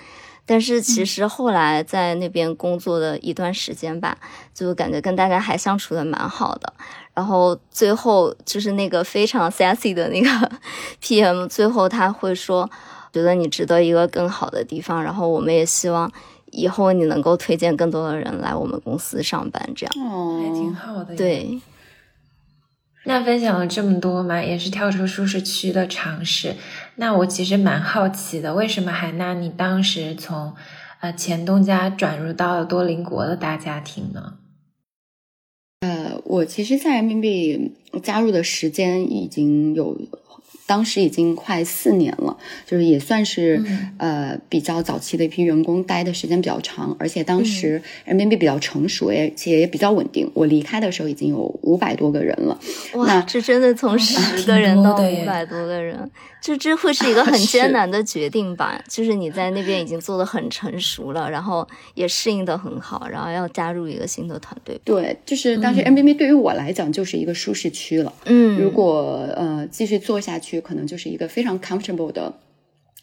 [0.45, 4.17] 但是其实后来在那边工作的一段时间吧，
[4.53, 6.73] 就感觉跟大家还相处的蛮好的。
[7.13, 10.51] 然后最后就是那个非常 sassy 的那个
[11.03, 12.69] PM，最后他会说，
[13.12, 15.03] 觉得你值得一个更好的地方。
[15.03, 16.12] 然后我们也希望。
[16.57, 21.15] 以后你能够推荐更多的人来我们公司上班，这样哦，还挺好的。
[21.15, 21.61] 对，
[23.05, 26.55] 那分享了这么多嘛，也是跳出舒适区的尝试。
[26.95, 30.55] 那我其实蛮好奇的，为什么海娜你当时从
[30.99, 34.33] 呃前东家转入到了多邻国的大家庭呢？
[35.81, 39.95] 呃，我其实，在人民币加入的时间已经有。
[40.65, 43.63] 当时已经快四年了，就是也算是
[43.97, 50.29] 呃比较早期的一批员工，待的时间比较长，而且当时人民币比较成熟，而且也比较稳定。
[50.33, 52.60] 我离开的时候已经有五百多个人了，
[52.95, 56.12] 哇，这真的从十个人到五百多个人。
[56.39, 58.81] 这这会是一个很艰难的决定吧？
[58.88, 64.79] 就是你在那边已经做的很成熟了，然后也适应的很好，然后要加入一个新的团队。
[64.86, 68.13] 对，就是当时 M B B 对于我来讲就是一个舒适区了。
[68.25, 72.34] 嗯，如果呃继续做去，可能就是一个非常 comfortable 的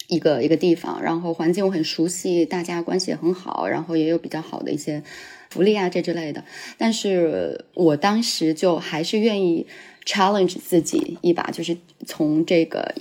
[0.08, 5.02] 一个一个地方，然后环境我很熟悉，大家关系也很好，然后也有比较好的一些
[5.50, 6.44] 福利啊这之类的。
[6.78, 9.66] 但是我当时就还是愿意。
[10.06, 11.74] challenge 自己一把，就是
[12.06, 12.94] 从这个，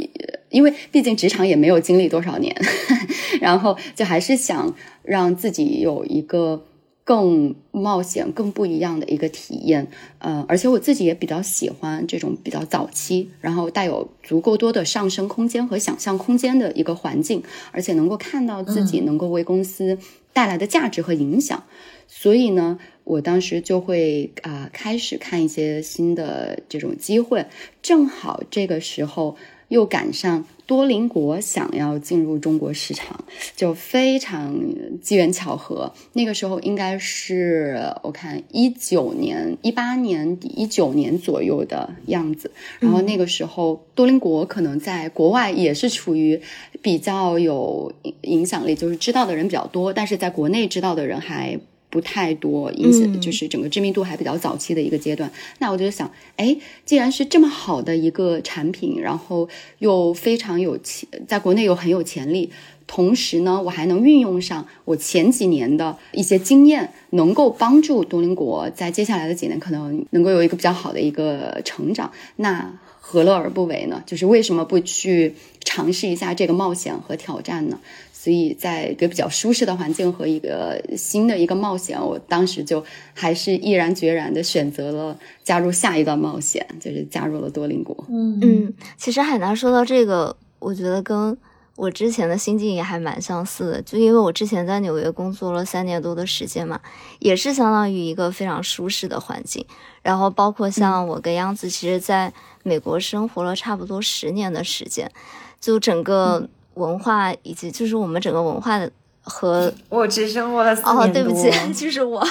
[0.48, 2.56] 因为毕竟职场也没有经历多少年，
[3.42, 6.66] 然后就还是想让自己有一个
[7.04, 9.88] 更冒险、更不一样的一个体验。
[10.20, 19.98] 呃，而且我自己也比较喜欢这种比较早期，然后带有足够多的上升空间和想象空间的一个环境，而且能够看到自己能够为公司
[20.32, 21.64] 带来的价值和影响。
[22.08, 22.80] 所以呢。
[23.06, 27.48] 我当时就会啊开始看一些新的这种机会，
[27.82, 29.36] 正好这个时候
[29.74, 34.56] 又赶上多邻国想要进入中国市场，就非常
[35.02, 35.92] 机缘巧合。
[36.14, 42.52] 那个时候应该是我看一九年、一八年底、一九年左右的样子。
[42.80, 46.40] 然后那个时候多邻国可能在国外也是处于
[46.82, 51.60] 比较有影响力，就是知道的人比较多，但是在国内知道的人还。
[51.94, 55.32] 不太多，因此就是整个知名度还比较早期的一个阶段。
[55.60, 62.50] 那我就想，哎，既然是这么好的一个产品，然后又非常有潜，在国内又很有潜力，
[62.88, 74.02] 同时呢，我还能运用上我前几年的一些经验，能够帮助多邻国在接下来的几年可能能够有一个比较好的一个成长，那何乐而不为呢？
[74.08, 77.80] 就是为什么不去尝试一下这个冒险和挑战呢？
[78.24, 82.82] 所以在一个比较舒适的环境和一个新的一个冒险，我当时就
[83.14, 87.94] 还是毅然决然的选择了加入下一段冒险，就是加入了多邻国。
[88.08, 91.38] 嗯嗯，其实海南说到这个，我觉得跟
[91.76, 96.80] 我之前的心境也还蛮相似的，就因为我之前在纽约工作了三年多的时间嘛，
[97.20, 99.66] 也是相当于一个非常舒适的环境。
[100.02, 102.32] 然后包括像我跟央子，其实在
[102.64, 105.12] 美国生活了差不多十年的时间，
[105.60, 106.48] 就整个。
[106.76, 111.04] 文化以及就是我们整个文化的和我只生活了四年多。
[111.04, 112.26] 哦，对不起， 就是我，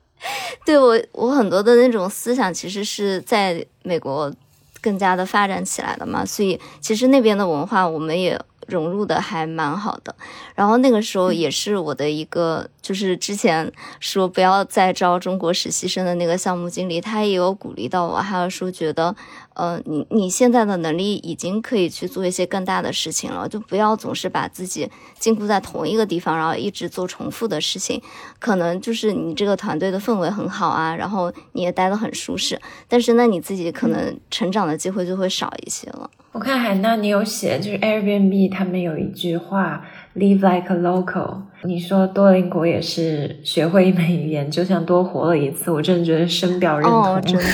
[0.64, 4.32] 对我我很多的那种思想其实是在美国
[4.80, 8.40] 更加的发展起来的嘛，所以其实那边的文化我们也。
[8.68, 10.14] 融入的还蛮好的，
[10.54, 19.14] 然后那个时候也是我的一个，就是之前说不要再招中国实习生的那个项目经理，他也有鼓励到我，还有说觉得，
[19.54, 28.00] 呃，你你现在的能力已经可以去做一些更大的事情了，就不要总是把自己禁锢在同一个地方，然后一直做重复的事情，
[28.38, 36.10] 可能就是你这个团队的氛围很好啊，然后你也待得很舒适，但是那你自己可能成长的机会就会少一些了。
[36.32, 39.84] 我看海娜，你有写，就是 Airbnb 他们有一句话
[40.16, 41.42] ，Live like a local。
[41.64, 45.70] 你说多邻国也是学会一门语言，就像多活了一次。
[45.70, 47.20] 我真的觉得深表认同。
[47.22, 47.44] 真的，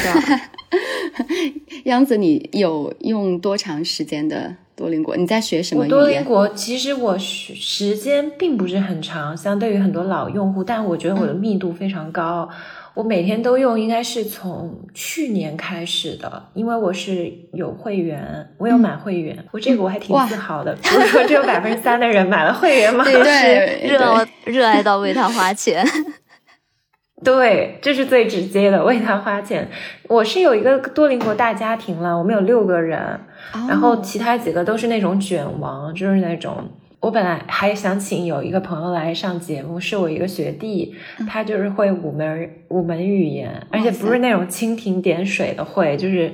[1.84, 5.16] 杨子，你有用多长时间的多邻国？
[5.16, 5.98] 你在学什么语言？
[5.98, 12.48] 多邻国其实我时间并不是很长，相对于很多老用户，但我觉得我的密度非常高。
[12.94, 20.74] 我每天都用，应该是从去年开始的，因为我是有会员，我有买会员，我这个我还挺自豪的。
[20.82, 23.04] 不是说只有百分之三的人买了会员吗？
[23.04, 25.86] 对，热热爱到为他花钱。
[27.24, 29.68] 对，这是最直接的，为他花钱。
[30.08, 32.98] 我是有一个多邻国大家庭了，我们有六个人，
[33.68, 36.68] 然后其他几个都是那种卷王，就是那种。
[37.00, 40.94] 我本来还想请有一个朋友来上节目，是我一个学弟，
[41.28, 46.32] 他就是会五门五门语言，而且不是那种蜻蜓点水的会，就是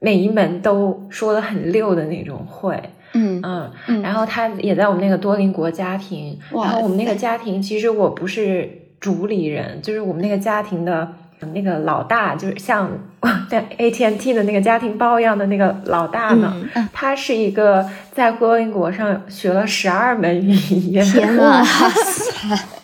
[0.00, 2.82] 每一门都说的很溜的那种会。
[3.12, 3.40] 嗯
[3.86, 11.14] 嗯，然后他也在我们那个多邻国家庭，然后我们那个家庭其实我不是主理人，就是我们那个家庭的。
[11.52, 12.90] 那个老大就是像
[13.48, 16.54] 在 AT&T 的那个家庭包一样的那个老大呢，
[16.92, 20.52] 他是一个在婚姻国上学了十二门语
[20.90, 21.04] 言。
[21.04, 21.62] 天呐！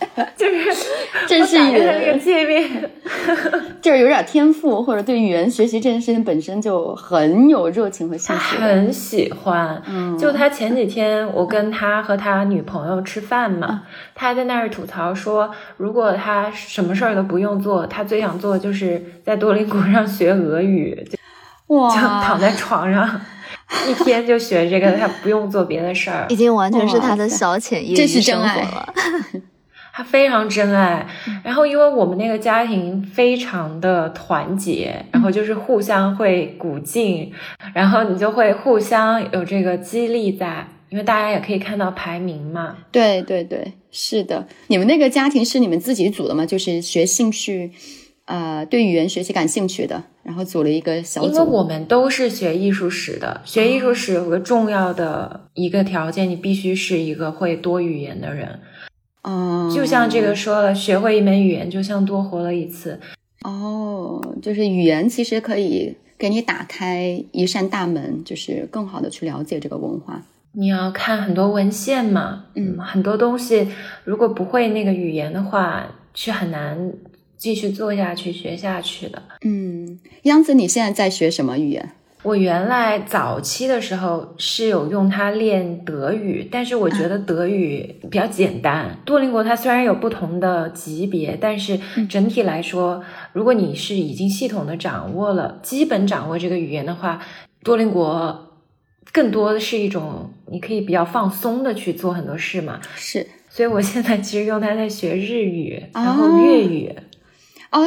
[0.36, 0.86] 就是
[1.26, 2.90] 这是语言那个界面，
[3.80, 9.80] 就是有点天赋，或者对语言学习这件事情本身就很有热情和兴趣，很喜欢。
[9.86, 13.82] 嗯，就他前几天我跟他和他女朋友吃饭嘛，
[14.14, 21.18] 他在那儿吐槽说，如果他什么事儿都不用做，他最想做的就是在多邻国上学俄语，就
[21.76, 21.90] 哇，
[22.22, 23.20] 躺在床上
[23.88, 28.94] 一天就学这个，他不用做别的事儿，已经完全是他的小潜意识生活了。
[30.00, 31.06] 他非常真爱，
[31.44, 37.30] 然后因为我们那个家庭非常的团结，然后就是互相会鼓劲，
[37.74, 42.78] 然后你就会互相有这个激励在，因为大家也可以看到排名嘛。
[42.90, 44.48] 对对对，是的。
[44.68, 46.46] 你们那个家庭是你们自己组的吗？
[46.46, 47.70] 就是学兴趣，
[48.24, 51.28] 呃，对语言学习感兴趣的，然后组了一个小组。
[51.28, 58.60] 因为我们都是学艺术史的，学艺术史有个重要的一个条件，你必须是一个会多语言的人。
[59.22, 62.98] 哦，就像这个说了，学会一门语言就像多活了一次。
[63.42, 70.22] 哦，就是语言其实可以给你打开一扇大门，就是更好的去了解这个文化。
[70.52, 73.68] 你要看很多文献嘛，嗯，很多东西
[74.04, 76.92] 如果不会那个语言的话，是很难
[77.36, 79.22] 继续做下去、学下去的。
[79.42, 81.92] 嗯，央子，你现在在学什么语言？
[82.22, 88.98] 我原来早期的时候是有用它练德语，但是我觉得德语比较简单。
[89.06, 91.78] 多邻国它虽然有不同的级别，但是
[92.10, 93.02] 整体来说，
[93.32, 97.22] 如果你是已经系统的掌握了、基本掌握这个语言的话，
[97.64, 98.48] 多邻国
[99.12, 102.78] 更多的是一种你可以比较放松的去做很多事嘛。
[102.96, 106.92] 是，所以我现在其实用它在学日语，然后粤语。
[106.94, 107.02] 哦，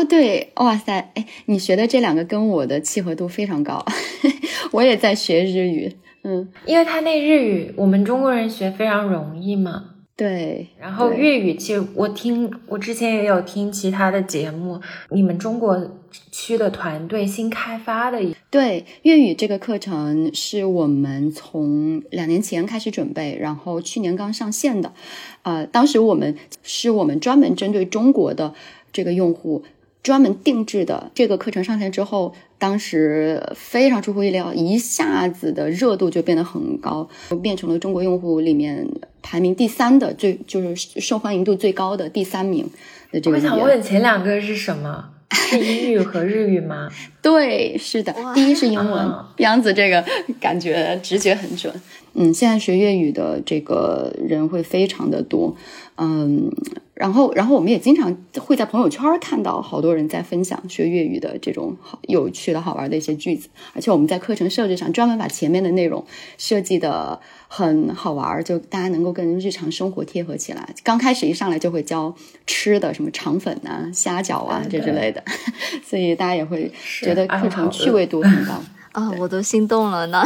[0.09, 3.84] 对，哇塞，哎，你学的这两个跟我的契合度非常高，
[4.71, 9.89] 我也在学日语，嗯，因为他那日语我们中国人学非常容易嘛。
[10.15, 14.79] 对，然后粤语其实我听，我之前也有听其他的节目，
[15.09, 15.97] 你们中国
[16.31, 18.21] 区的团队新开发的。
[18.51, 24.93] 对，粤语这个课程是我们从两年前开始准备，然后去年刚上线的。
[25.41, 28.53] 呃，当时我们是我们专门针对中国的
[28.93, 29.63] 这个用户。
[30.01, 37.07] 专门定制的这个课程上线之后，当时非常出乎意料，一下子的热度就变得很高，
[37.41, 38.85] 变成了中国用户里面
[39.21, 42.69] 排名第三的最就是受欢迎度最高的第三名
[43.13, 43.37] 的这个。
[43.37, 45.11] 我想问前两个是什么？
[45.34, 46.89] 是英语和日语吗？
[47.21, 49.11] 对，是的，第一是英文。
[49.38, 50.03] 杨子这个
[50.39, 51.73] 感觉直觉很准。
[52.13, 55.55] 嗯，现在学粤语的这个人会非常的多。
[55.97, 56.51] 嗯。
[56.93, 66.05] 然后，然后我们也经常会在朋友圈看到好多人在分享学粤语的这种好有趣的好玩的一些句子，而且我们在课程设置上专门把前面的内容
[66.38, 67.19] 设计的
[67.55, 70.67] 很好玩，就大家能够跟日常生活贴合起来。
[70.83, 72.11] 刚开始一上来就会教
[72.47, 75.23] 吃的，什么肠粉啊、虾饺啊这之类的，
[75.85, 78.59] 所以大家也会觉得课程趣味度很高
[78.93, 80.23] 啊，我都心动了呢。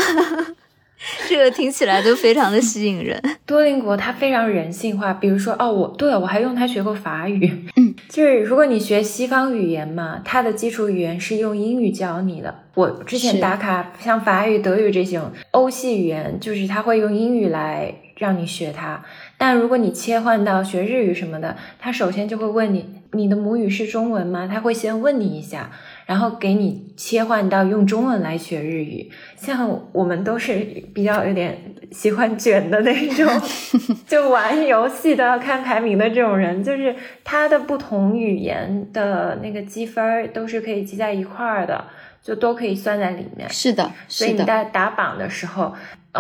[1.30, 3.22] 这个听起来就非常的吸引人。
[3.46, 7.66] 多邻国它非常人性化，比如说哦，我对我还用它学过法语。
[7.76, 12.64] 嗯， 就是如果你学西方语言嘛，它的基础语言是用英语教你的。
[12.74, 19.04] 我之前打卡像法语、德语这种欧系语言，就是它会用英语来让你学它。
[19.38, 24.48] 但如果你切换到学日语什么的，他首先就会问你，你的母语是中文吗？
[24.52, 25.72] 他会先问你一下。
[26.08, 30.56] 然后给你切换到用中文来学日语，像我们都是
[30.94, 31.56] 比较有点
[31.92, 33.30] 喜欢卷的那种，
[34.08, 36.96] 就玩游戏都要看排名的这种人，就是
[37.26, 41.84] 他的不同语言的那个积分都是可以积在一块儿的，
[42.28, 43.50] 就都可以算在里面。
[43.50, 45.74] 是的，所以你在打榜的时候。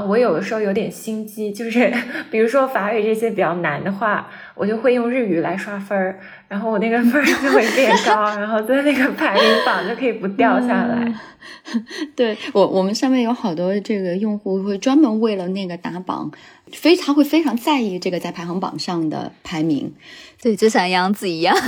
[0.08, 1.92] 我有的时候有点心机，就是
[2.30, 11.12] 比如说法语这些比较难的话，我就会用日语来刷分儿，然后我那个分儿就会变高，然后在那个排名榜就可以不掉下来。
[12.16, 16.32] 对我，我们上面有好多这个用户会专门为了那个打榜，
[16.72, 19.92] 非常会非常在意这个在排行榜上的排名，
[20.40, 21.58] 对，就像杨子一样。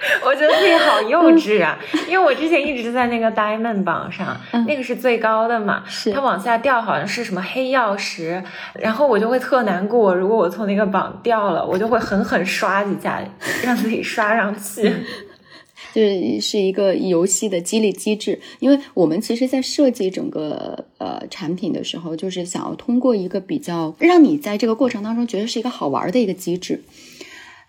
[0.24, 1.78] 我觉得自己好幼稚啊，
[2.08, 4.36] 因为我之前一直在那个 Diamond 榜上，
[4.66, 5.82] 那个是最高的嘛，
[6.14, 8.42] 它往下掉好像是什么黑曜石，
[8.74, 10.14] 然后我就会特难过。
[10.14, 13.22] 如果我从那个榜掉了，我就会狠狠刷几下，
[13.64, 14.92] 让自己刷上去。
[15.94, 26.82] 就是是一个游戏的激励机制，因为我们其实，在设计整个呃产品的时候，就是想要通过一个比较让你在这个过程当中觉得是一个好玩的一个机制。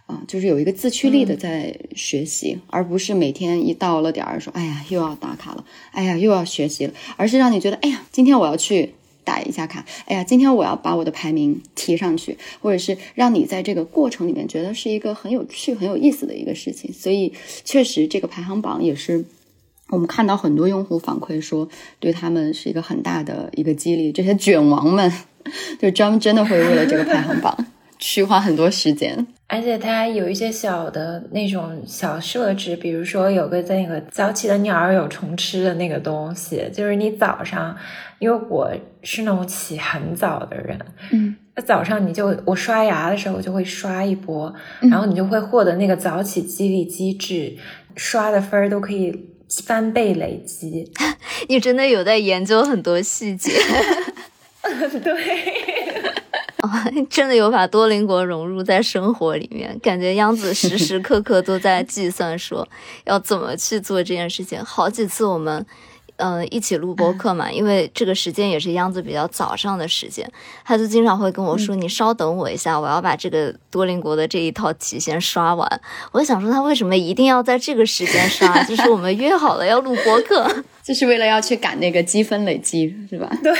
[0.09, 16.91] 啊，就是有一个自驱力的在学习，而不是每天一到了点儿说，哎呀又要打卡了，哎呀又要学习了，而是让你觉得，哎呀今天我要去打一下卡，哎呀今天我要把我的排名提上去，或者是让你在这个过程里面觉得是一个很有趣、很有意思的一个事情。
[16.91, 17.31] 所以
[17.63, 19.23] 确实这个排行榜也是
[19.89, 24.11] 我们看到很多用户反馈说，对他们是一个很大的一个激励。
[24.11, 25.13] 这些卷王们
[25.79, 27.55] 就专门真的会为了这个排行榜
[27.99, 29.27] 去花很多时间。
[29.51, 37.75] 而且它有一些小的那种小设置，比如说有个那个早起的鸟儿有虫吃的那个东西，就是你早上，
[38.19, 38.71] 因为我
[39.01, 40.79] 是那种起很早的人，
[41.11, 47.57] 嗯，那早上你就我刷牙的时候我就会刷一波，然后你就会获得那个早起激励机制，
[47.95, 49.31] 刷的分儿都可以
[49.65, 50.91] 翻倍累积。
[51.49, 53.51] 你真的有在研究很多细节，
[55.03, 55.68] 对。
[57.09, 62.67] 真的有把多邻国融入在生活里面，感觉央子时时刻刻都在 计算，说
[63.05, 64.63] 要怎么去做这件事情。
[64.63, 65.65] 好几次我们，
[66.17, 70.29] 嗯，一起录播课嘛，因为这个时间也是央子比较早上的时间，
[70.65, 75.81] 他就经常会跟我说：“你稍等我一下，我要把这个多邻国的这一套题先刷完。”
[76.11, 78.61] 我想说，他为什么一定要在这个时间刷？
[78.65, 83.29] 就是我们约好了要录播课，就是为了要去赶那个积分累积，是吧？
[83.43, 83.53] 对。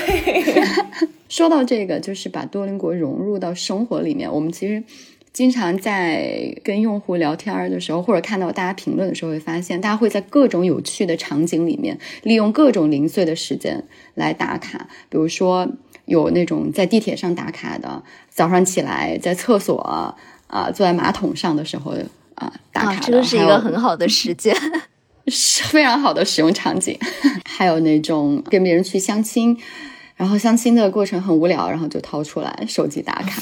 [1.30, 4.34] 说到这个，就是把多邻国融入到生活里面。
[4.34, 4.84] 我们其实
[5.32, 13.84] 经常在跟用户聊天的时候，或者看到大家评论的时候，会发现大家会在各种有趣的场景里面，利用各种零碎的时间
[14.16, 14.90] 来打卡。
[15.08, 15.68] 比如说，
[16.06, 18.02] 有那种在地铁上打卡的，
[18.32, 19.80] 早上起来在厕所
[20.48, 21.94] 啊坐在马桶上的时候
[22.34, 24.56] 啊打卡，这个是一个很好的时间。
[25.30, 26.98] 是非常好的使用场景。
[27.48, 29.58] 还有那种跟别人去相亲，
[30.16, 33.42] 然后相亲的过程很无聊，然后就掏出来手机打卡。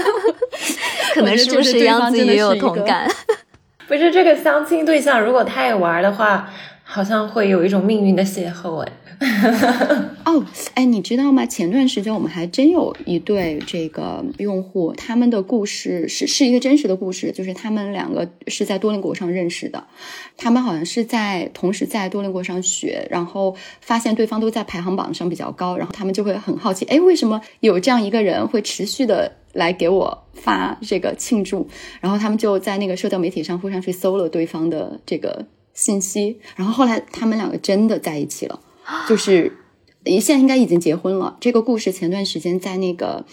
[1.14, 3.10] 可能是不是杨子也有同感？
[3.88, 6.48] 不是这个相亲对象，如果他也玩的话，
[6.92, 8.92] 好像会有一种命运的邂逅哎。
[10.24, 11.46] 哦，哎，你知道吗？
[11.46, 19.84] 前段时间我们还真有一对这个用户，他们的故事是是一个真实的故事，就是他们两个是在多邻国上认识的，
[20.36, 31.68] 他们好像是在同时在多邻国上学，然后发现对方都在排行榜上比较高，然后他们就会很好奇，哎，为什么有这样一个人会持续的来给我发这个庆祝？
[32.00, 35.44] 然后他们就在那个社交媒体上互相去搜了对方的这个
[35.74, 38.60] 信息，然后后来他们两个真的在一起了。
[39.08, 39.52] 就是，
[40.04, 41.36] 现在应该已经结婚了。
[41.40, 43.24] 这个故事前段时间在那个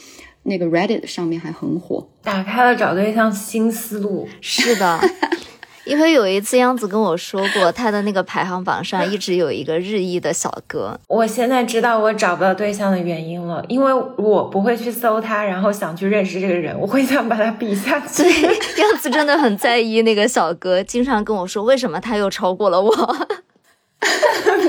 [0.43, 4.27] 那个 Reddit 上面还很火，打开了找对象新思路。
[4.39, 4.99] 是的，
[5.87, 10.99] 因为有一次央子跟我说过，他的那个排行榜上一直有一个日裔的小哥。
[11.07, 18.23] 我现在知道我找不到对象的原因了，因为我不会去搜他，然后想去认识这个人，我会想把他比下去。
[18.23, 18.43] 对，
[18.77, 23.17] 央子真的很在意那个小哥，经常跟我说为什么他又超过了我。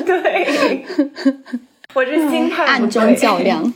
[0.06, 0.84] 对，
[1.94, 3.72] 我这心态暗中较量。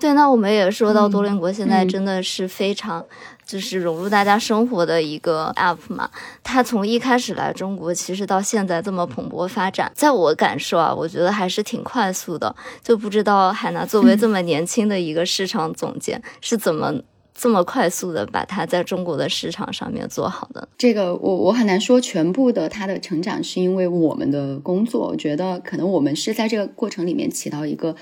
[0.00, 3.04] 对，那我们也说到多邻国现在真的是非常
[3.50, 6.08] 就是融入大家生活的一个 app 嘛。
[6.44, 12.54] 它从一开始来中国，其实到现在这么蓬勃发展，在我感受啊，我觉得还是挺快速的。
[12.84, 17.00] 就不知道海娜作为这么年轻的一个市场总监是怎么。
[17.32, 27.96] 这么快速的把它在中国的市场上面做好的，这个我我很难说全部的它的成长是因为我们的工作，我觉得可能我们是在这个过程里面起到一个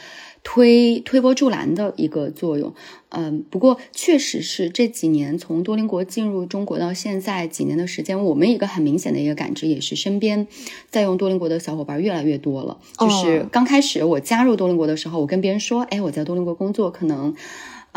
[0.51, 2.73] 推推波助澜的一个作用。
[3.11, 10.47] 嗯，不过确实是这几年从多邻国进入中国到现在几年的时间，我们一个很明显的一个感知也是身边
[10.89, 12.79] 在用多邻国的小伙伴越来越多了。
[12.99, 17.35] 就是刚开始我加入多邻国的时候，我跟别人说，哎，我在多邻国工作，可能。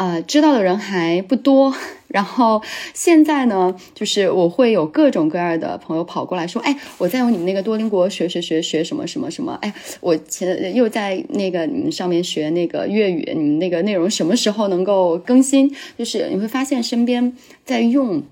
[0.02, 1.72] 呃，知道的人还不多。
[2.10, 2.60] 然后
[2.92, 9.54] 现在呢，就是我会有各种各样的朋友跑过来说：“哎，我在用你们那个多邻国学学学学什么什么什么。
[9.62, 9.72] 哎，
[10.02, 15.72] 我前又在那个你们上面学那个粤语，你们那个内容什么时候能够更新？
[15.96, 17.32] 就是你会发现身边
[17.64, 18.24] 在用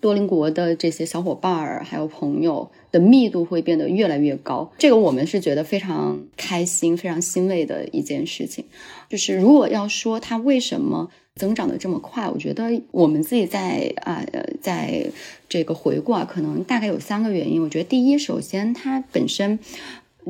[0.00, 8.64] 多邻国的这些小伙伴儿还有朋友。”的密度会变得越来越高，这个我们是觉得非常开心、非常欣慰的一件事情。
[9.10, 14.24] 就是如果要说它为什么增长的这么快，我觉得我们自己在啊，
[14.62, 15.04] 在
[15.50, 17.62] 这个回顾啊，可能大概有三个原因。
[17.62, 19.58] 我觉得第一，首先它本身。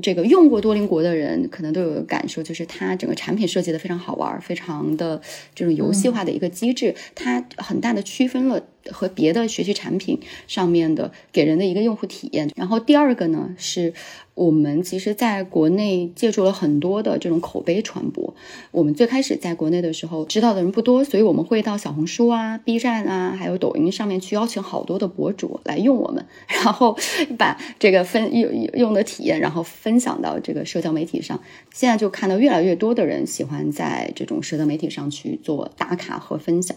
[0.00, 5.20] 这个用过多邻国的人可能都有感受，就是它整个产品设计的非常好玩，非常的
[5.56, 8.62] 这种游戏化的一个机制，它很大的区分了
[8.92, 12.50] 和别的学习产品上面的给人的一个用户体验。
[12.56, 13.92] 然后第二个呢是。
[14.38, 18.32] 我们其实在国内借助了很多的这种口碑传播。
[18.70, 26.96] 我们最开始在国内的时候，知道的人不多，所以我们会到小红书啊、B 站啊，还有抖音上面去邀请好多的博主来用我们，然后
[27.36, 31.40] 把这个分用用的体验，然后分享到这个社交媒体上。
[31.72, 36.76] 现在就看到越来越多的人喜欢在这种社交媒体上去做打卡和分享。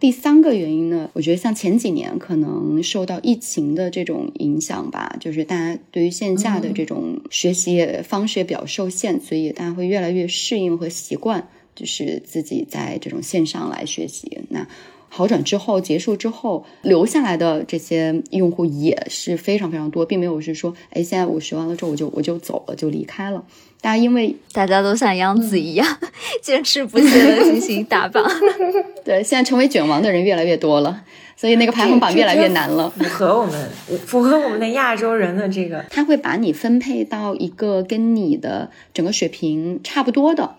[0.00, 14.38] 第三个原因呢，我觉得像前几年可能受到疫情的这种影响吧，就是大家对于线下的这种学习方式也比较受限，所以大家会越来越适应和习惯，就是自己在这种线上来学习。
[14.48, 14.66] 那
[15.12, 23.44] 好转之后，结束之后留下来的这些用户也是非常非常多，并没有是说，哎，现在我学完了之后我就我就走了就离开了。
[23.82, 25.98] 大家因为大家都像杨子一样
[26.42, 28.24] 坚持不懈的进行打榜，
[29.04, 31.02] 对，现在成为卷王的人越来越多了，
[31.34, 32.90] 所以那个排行榜越来越难了。
[32.90, 33.70] 符合我们，
[34.06, 40.56] 符合我们的亚洲人的这个，他会把你分配到一个跟你的整个水平差不多的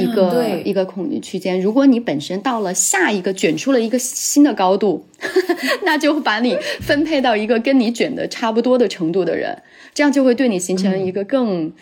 [0.00, 1.60] 一个一个恐惧区间。
[1.60, 5.06] 如果你本身到了下一个卷出了一个新的高度，
[5.84, 9.62] 那就把你分配到一个跟你卷的差不多的程度的人，
[9.94, 11.72] 这样就会对你形成一个更。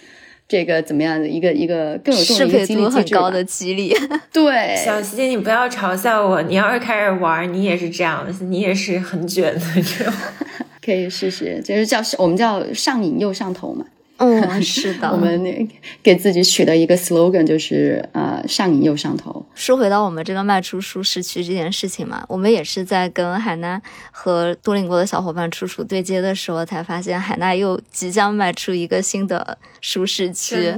[0.50, 3.94] 这个怎么样的一个一个更有动力、激励很高的激励？
[4.32, 6.40] 对，小希，你不要嘲笑我。
[6.40, 10.10] 你要是开始玩，你也是这样的，你也是很卷的这种。
[10.82, 13.84] 可以试试，就是叫我们叫上瘾又上头嘛。
[14.18, 15.68] 嗯， 是的，我们
[16.02, 19.44] 给自己取的一个 slogan 就是呃，上瘾又上头。
[19.54, 30.74] 说回到我们这个迈出舒适区这件事情嘛，我们也是在跟海娜和多邻国的小伙伴处处对接的时候，才发现海娜又即将迈出一个新的舒适区。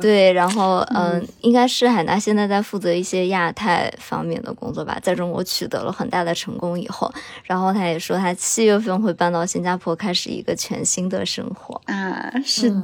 [0.00, 12.70] 对，然后嗯，应该是海娜现在在负责一些亚太方面的工作吧，在中国取得了很大的成功以后，然后他也说他七月份会搬到新加坡，开始一个全新的生活啊，是。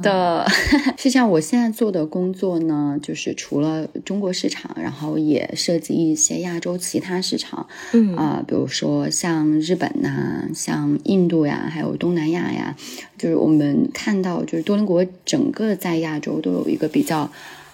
[0.97, 12.75] 实际上我现在做的工作呢，就是除了中国市场，然后也涉及一些亚洲其他市场，嗯啊，比如说像日本呐，像印度呀，还有东南亚呀，
[13.17, 17.29] 就是我们看到，就是多邻国整个在亚洲都有一个比较。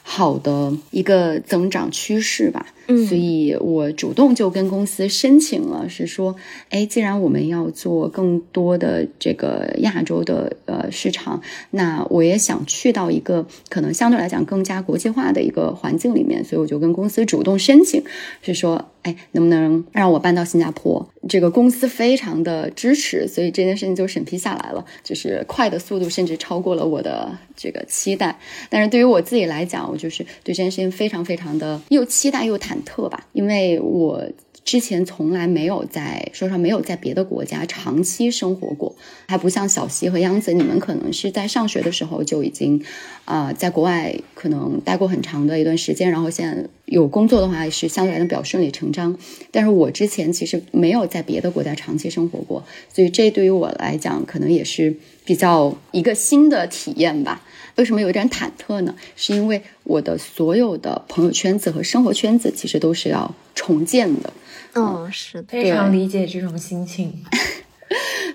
[0.09, 6.35] 好的一个增长趋势吧，嗯，所以我主动就跟公司申请了，是说，
[6.69, 18.03] 哎，既然我们要做更多的这个亚洲的呃市场，那我也想去到一个可能相对来讲更加国际化的一个环境里面，所以我就跟公司主动申请，
[18.41, 18.85] 是说。
[19.03, 21.07] 哎，能不能让我搬到新加坡？
[21.29, 28.37] 这个公司非常的支持，所以这件事情就审批下来了，就是快的速度甚至超过了我的这个期待。
[28.69, 34.23] 但是对于我自己来讲，我就是对这件事情非常非常的又期待又忐忐忑吧，因为我。
[34.65, 38.93] 之前从来没有在，说实话没有在别的国家长期生活过，
[39.25, 42.83] 还不像小西和央子，你们可能是在上学的时候就已经，
[43.23, 49.17] 啊，在国外可能待过很长的一段时间，然后现在有工作的话是相对来讲比较顺理成章。
[49.51, 52.61] 但是我之前其实没有在别的国家长期生活过，
[52.93, 57.41] 所以这对于我来讲可能也是比较一个新的体验吧。
[57.77, 58.93] 为什么有点忐忑呢？
[59.15, 64.33] 是因为我的所有的朋友圈子和生活圈子其实都是要重建的。
[64.73, 67.13] 嗯，是的，非常理解这种心情。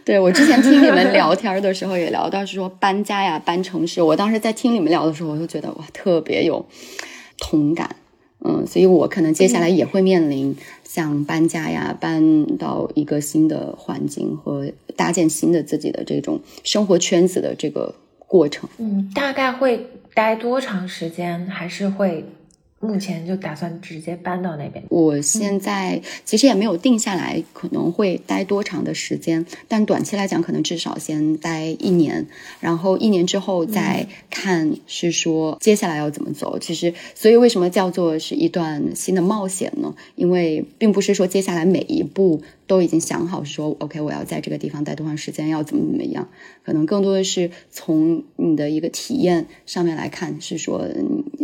[0.05, 4.01] 对 我之前听你们聊天的时候也聊到是说搬家呀、搬城市。
[4.01, 6.65] 我当时在听你们聊的时候，我就觉得哇，特别有
[7.39, 7.97] 同感。
[8.45, 17.95] 嗯，所以我可能接下来也会面临像搬家呀、搬到一个新的环境和搭建新的自己的这种生活圈子的这个
[18.33, 18.67] 过程。
[18.79, 21.47] 嗯，大概会待多长时间？
[21.49, 22.25] 还是会？
[22.83, 24.83] 目前就打算直接搬到那边。
[24.89, 32.27] 我现在其实也没有定下来，可能会待多长的时间，但短期来讲，可能至少先待一年，
[32.59, 36.59] 然后一年之后再看是说接下来要怎么走。
[36.59, 39.95] 其实，所以为什么叫做是一段新的冒险呢？
[40.17, 42.43] 因为并不是说接下来每一步。
[42.65, 46.27] 都已经想好说，OK，我要在这个地方待多长时间，要怎么怎么样？
[46.65, 50.89] 可能更多的是从你的一个体验上面来看，是说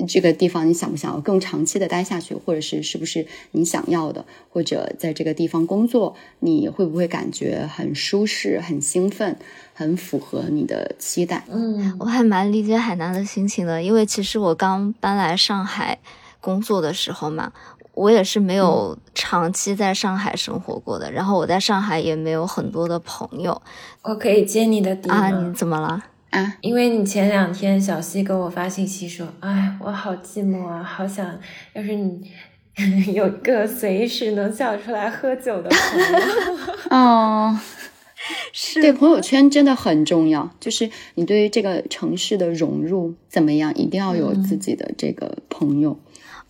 [0.07, 4.25] 这个地方你想不想要更长期的待下去，或者是是不是你想要的？
[4.51, 9.37] 或者在这个地方工作，你会不会感觉很舒适、很兴奋、
[9.75, 11.45] 很符合你的期待？
[11.51, 15.99] 嗯，我还蛮理解海南的心情的，因为其实我刚搬来上海
[16.41, 17.53] 工作的时候嘛。
[17.95, 23.61] 我也是没有长期在上海生活过的，然后我在上海也没有很多的朋友。
[24.03, 25.29] 我可以接你的底啊？
[25.31, 26.01] 你怎么了？
[26.31, 26.55] 啊？
[26.61, 31.39] 因为你前两天小西给我发信息说：“哎，我好寂寞啊，好想
[31.73, 32.31] 要是你
[33.15, 36.67] 有个随时能笑出来喝酒的朋友。
[36.91, 37.59] ”哦，
[38.53, 45.99] 是对，朋友圈真的很重要，就是你对于这个城市的融入怎么样，一定要有自己的这个朋友。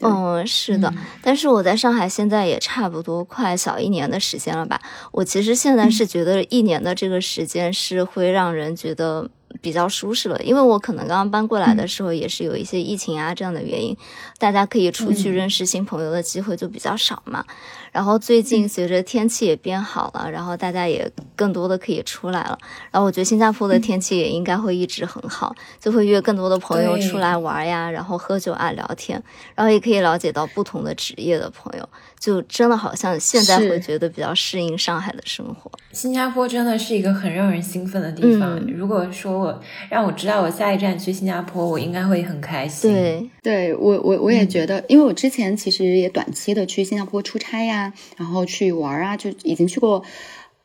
[0.00, 4.80] 嗯，是的，但是我在上海现在也差不多快小一年的时间了吧。
[5.10, 9.28] 我其实现在是觉得一年的这个时间是会让人觉得
[9.60, 13.96] 比较舒适了，因为我可能刚刚搬过来的时候也是有一些疫情啊这样的原因，
[14.38, 17.44] 大家可以出去认识新朋友的机会就比较少嘛。
[17.90, 22.58] 然后最近随着天气也变好了，然后大家也更多的可以出来了。
[22.90, 29.20] 然后我觉得新加坡的天气也应该会一直很好，就会约更多的朋友出来玩呀，然后喝酒啊聊天，
[29.54, 31.88] 然后也可以了解到不同的职业的朋友，
[32.18, 35.70] 就真的好像现在会觉得比较适应上海的生活。
[35.92, 38.58] 新加坡真的是一个很让人兴奋的地方。
[38.66, 42.92] 如果说我让我知道我下一站去新加坡，我应该会很开心。
[42.92, 47.92] 对，对我我我也觉得，因为我之前其实也短期的去新加坡出差呀。
[48.16, 50.02] 然后去玩啊，就已经去过，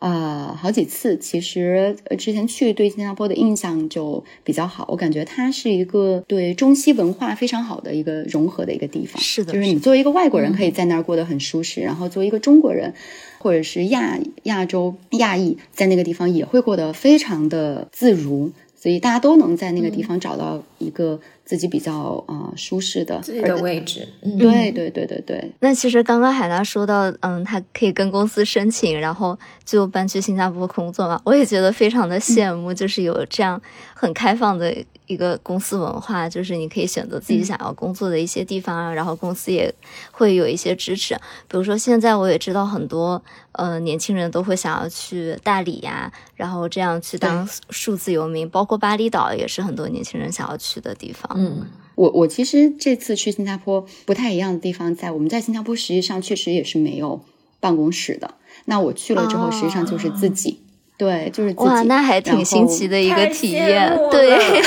[0.03, 1.17] 呃，好几次。
[1.17, 9.21] 其实之前去对新加坡的印象就比较好，我感觉它是一个对中西文化非常好的一个融合的一个地方。
[9.21, 12.93] 是的，就是你作为一个外国人可以在那儿过得很舒适，然后作为一个中国人
[13.39, 21.21] 或者是亚亚洲亚裔在那个地方也会过得非常的自如，所以大家都能在那个地方找到一个。
[21.45, 21.93] 自自己比较
[22.27, 33.61] 啊、呃舒适的自己的位置，嗯，对对对对对，那其实刚刚海娜说到，嗯，她可以跟公司申请，然后就搬去新加坡工作嘛，我也觉得非常的羡慕，就是有这样
[33.93, 34.75] 很开放的
[35.05, 39.71] 一个公司文化，就是你可以选择自己想要工作的一些地方啊，然后公司也
[40.11, 41.13] 会有一些支持。
[41.47, 43.21] 比如说现在我也知道很多
[43.51, 51.32] 呃年轻人都会想要去大理呀、然后这样去当数字游民，包括巴厘岛也是很多年轻人想要去的地方。
[51.35, 51.65] 嗯，
[51.95, 57.21] 我我其实这次去新加坡不太一样的地方在，我们在新加坡实际上确实也是没有
[57.59, 58.35] 办公室的。
[58.65, 60.59] 那我去了之后，哦实际上就是自己，
[60.97, 61.69] 对，就是自己。
[61.69, 63.01] 哇，那还挺新奇的。
[63.01, 64.29] 一个体验对。
[64.37, 64.39] 了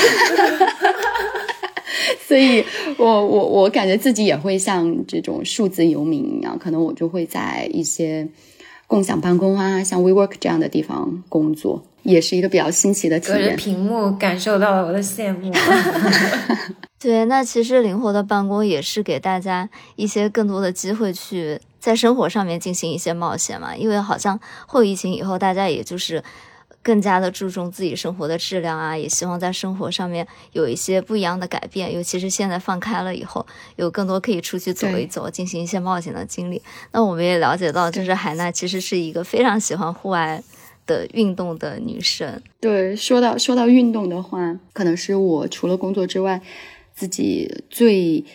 [2.27, 2.63] 所以
[2.97, 8.27] 我我我感觉自己也会像这种数字游民一样，可能我就会在一些
[8.85, 13.55] 共享办公啊，像 WeWork 这样的地方工作，也是一个比较新奇的体隔着验。
[13.55, 15.51] 屏幕感受到了我的羡慕。
[16.99, 26.23] 对，那其实灵活的办公也是给大家一些更多的机会去在生活上面进行一些冒险嘛，因为好像后疫情以后，大家也就是
[26.81, 33.45] 更加的注重自己生活的质量啊，也希望在生活上面有一些不一样的改变，尤其是现在放开了以后，
[33.75, 36.63] 有更多可以出去走一走，进行一些冒险的经历。
[36.91, 40.41] 那我们也了解到，就是海娜其实是一个非常喜欢户外
[40.87, 42.41] 的运动的女生。
[42.59, 46.41] 对，说到说到运动的话，可能是我除了工作之外，
[46.95, 48.25] 自己最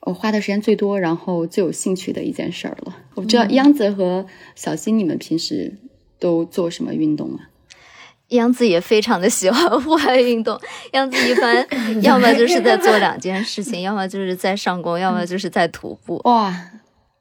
[0.00, 2.96] 我花的时间最多，然后最有兴趣的一件事儿了。
[3.14, 5.76] 我不知道央子和小新，你们平时
[6.18, 7.50] 都做什么运动啊？
[8.28, 10.60] 央子也非常的喜欢户外运动，
[10.92, 11.66] 央子一般
[12.02, 16.20] 要么就是在做两件事情，要么就是在上工，要么就是在徒步。
[16.24, 16.54] 哇，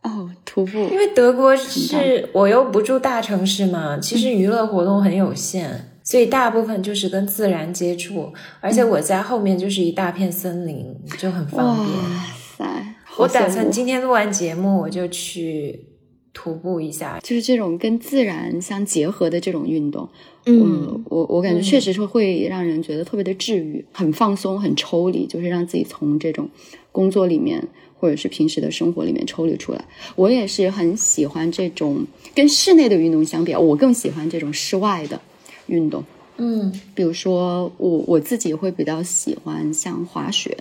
[0.08, 5.70] 哦，徒步因，为德国是我又不住大城市嘛，其实娱乐活动很有限，
[6.04, 8.32] 所以大部分就是跟自然接触，
[8.62, 11.98] 而且我家后面就是一大片森林，就很方便。
[11.98, 12.26] 哇
[12.58, 12.96] 塞！
[13.18, 15.88] 我打算今天录完节目我就去
[16.34, 17.20] 徒步一下。
[17.24, 20.08] 就是这种跟自然相结合的这种运动，
[20.46, 26.48] 嗯，我我感觉嗯确实是会让人觉得特别的治愈，很放松，很抽离，就是让自己从这种
[26.92, 27.68] 工作里面
[28.00, 29.84] 或者是平时的生活里面抽离出来。
[30.16, 35.20] 我也是很喜欢这种跟室内的运动相比，我更喜欢这种室外的
[35.68, 36.04] 运动。
[36.40, 40.56] 嗯比如说我我自己会比较喜欢像滑雪，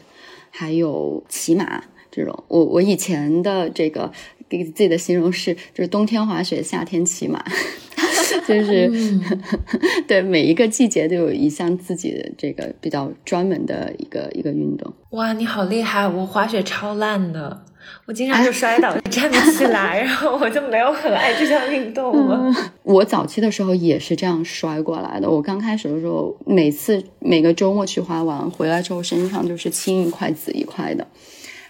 [0.51, 2.45] 还有骑马这种。
[2.49, 4.11] 我我以前的这个
[4.49, 7.45] 给自己的形容是，就是冬天滑雪，夏天骑马，
[8.47, 8.91] 就是、
[10.09, 14.93] 对每一个季节都有一项自己的这个比较专门的一个一个运动。
[15.11, 16.07] 哇，你好厉害！
[16.07, 17.64] 我滑雪超烂的，
[18.07, 22.53] 我经常就摔倒，站不起来， 然后我就没有很爱这项运动了。
[22.82, 25.30] 我早期的时候也是这样摔过来的。
[25.30, 31.07] 我刚开始的时候，每次每个周末去滑完回来之后，身上就是青一块紫一块的，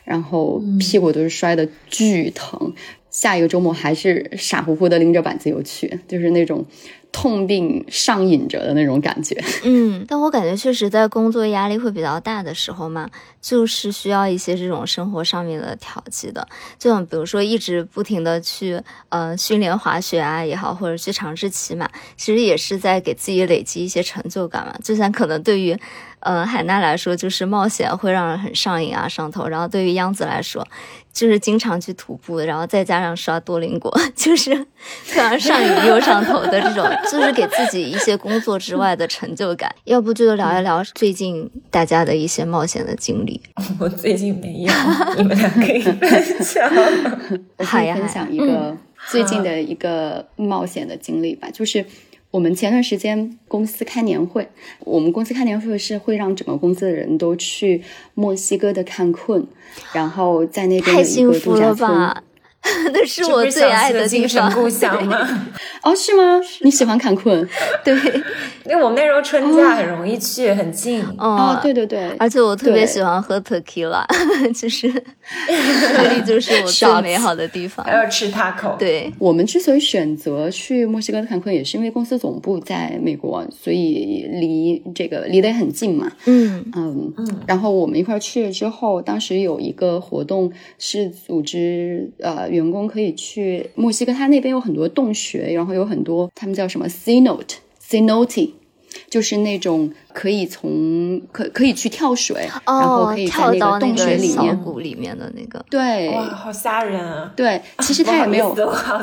[0.04, 2.74] 然后屁股都是摔的巨疼。
[3.16, 6.66] 下一个周末还是傻乎乎的拎着板子又去，就是那种
[7.10, 9.42] 痛并上瘾着的那种感觉。
[9.64, 13.08] 嗯，但我感觉确实在工作压力会比较大的时候嘛，
[13.40, 16.46] 就是需要一些这种生活上面的调剂的。
[16.78, 24.76] 就像比如说一直不停的去呃训练滑雪啊也好，或者去尝试骑马，其实也是在给自己累积一些成就感嘛。
[24.84, 25.74] 就像可能对于
[26.20, 30.66] 呃海娜来说，就是冒险会让人很上瘾啊上头，然后对于央子来说，
[31.16, 34.54] 就是经常去徒步，然后再加上刷多邻国， 就是
[35.02, 39.74] 非常上瘾又上头的这种， 就是给自己一些工作之外的成就感。
[39.84, 43.40] 要不就聊一聊最近大家的一些冒险的经历。
[43.80, 44.72] 我最近没有，
[45.16, 46.70] 你们俩可以分享。
[47.56, 48.76] 我可好呀以分享一个
[49.08, 51.82] 最近的一个冒险的经历吧，就是
[52.36, 54.46] 我们前段时间公司开年会，
[54.80, 57.82] 我们公司开年会是会让整个公司的人都去
[58.12, 59.42] 墨西哥的坎昆，
[59.94, 61.90] 然后在那边太有一个幸福了度假村。
[61.98, 62.22] 吧！
[62.92, 64.52] 那是这我最爱的精神方。
[64.52, 65.46] 故乡吗？
[65.82, 66.38] 哦，是吗？
[66.60, 67.48] 你喜欢坎昆？
[67.82, 67.94] 对，
[68.66, 71.00] 因为我们那时候春假很容易去，很近。
[71.16, 74.04] 哦哦，，对对对，而且我特别喜欢喝 tequila，
[74.52, 74.92] 就是
[75.94, 77.92] 那里就是我最美好的地方还。
[77.92, 86.10] 要吃 taco。，对，我们之所以选择去墨西哥的坎昆，也是因为公司总部在美国，所以离这个离得很近嘛。
[86.26, 87.12] 嗯嗯，
[87.46, 97.56] 然后我们一块儿去了之后，当时有一个活动是组织呃员工可以去墨西哥，它那边有很多洞穴，然后有很多他们叫什么 cenote
[97.88, 98.50] cenote，
[99.16, 105.64] 就是那种可以从可可以去跳水，然后可以在那个洞穴里面谷里面的那个。
[105.70, 107.32] 对，哇，好吓人啊！
[107.34, 109.00] 对， 其实它也没有，好，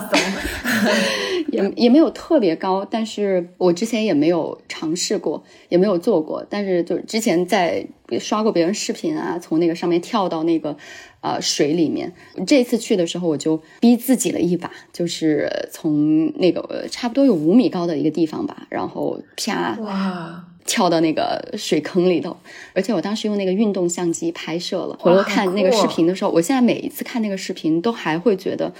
[1.51, 7.83] 也也没有特别高，但是我之前也没有尝试过，也没有做过，但是就是之前在
[8.19, 10.77] 刷过别人视频啊，从那个上面跳到那个。
[11.23, 12.11] 呃，水里面，
[12.45, 19.73] 这次去的时候我就逼自己了一把，就是从那个差不多有五米高的一个地方吧，然后啪
[20.03, 22.37] 哇跳到那个水坑里头，
[22.73, 24.97] 而且我当时用那个运动相机拍摄了。
[24.99, 28.73] 回头看那个视频的时候，我现在每一次看那个视频都还会觉得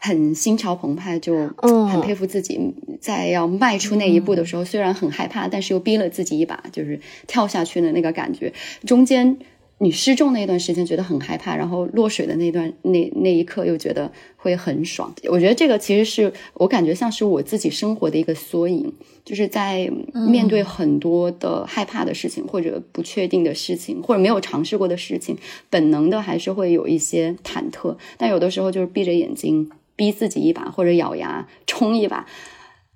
[0.00, 1.48] 很心潮澎湃，就
[1.88, 8.52] 很佩服自己在要迈出那一步的时候，虽然很害怕，但是又逼了自己一把，就是跳下去的那个感觉，
[8.84, 9.38] 中间。
[9.82, 15.10] 你失重那段时间觉得很害怕，然后落水的那段那那一刻又觉得会很爽。
[15.24, 18.92] 我觉得这个其实是我感觉像是我自己生活的一个缩影，
[19.24, 19.90] 就是在
[20.28, 25.38] 面对很多的害怕的事情或者不确定的事情或者没有尝试过的事情，
[25.70, 27.96] 本能的还是会有一些忐忑。
[28.18, 32.26] 但有的时候就是闭着眼睛逼自己一把，或者咬牙冲一把，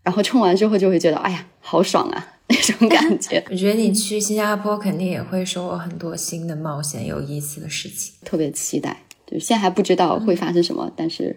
[0.05, 2.29] 然后冲完之后就会觉得哎呀好爽啊。
[2.47, 8.99] 那种感觉， 我觉得你去新加坡肯定也会收获很多新的冒险、有意思的事情，特别期待。
[9.27, 11.35] 就现在还不知道会发生什么，但是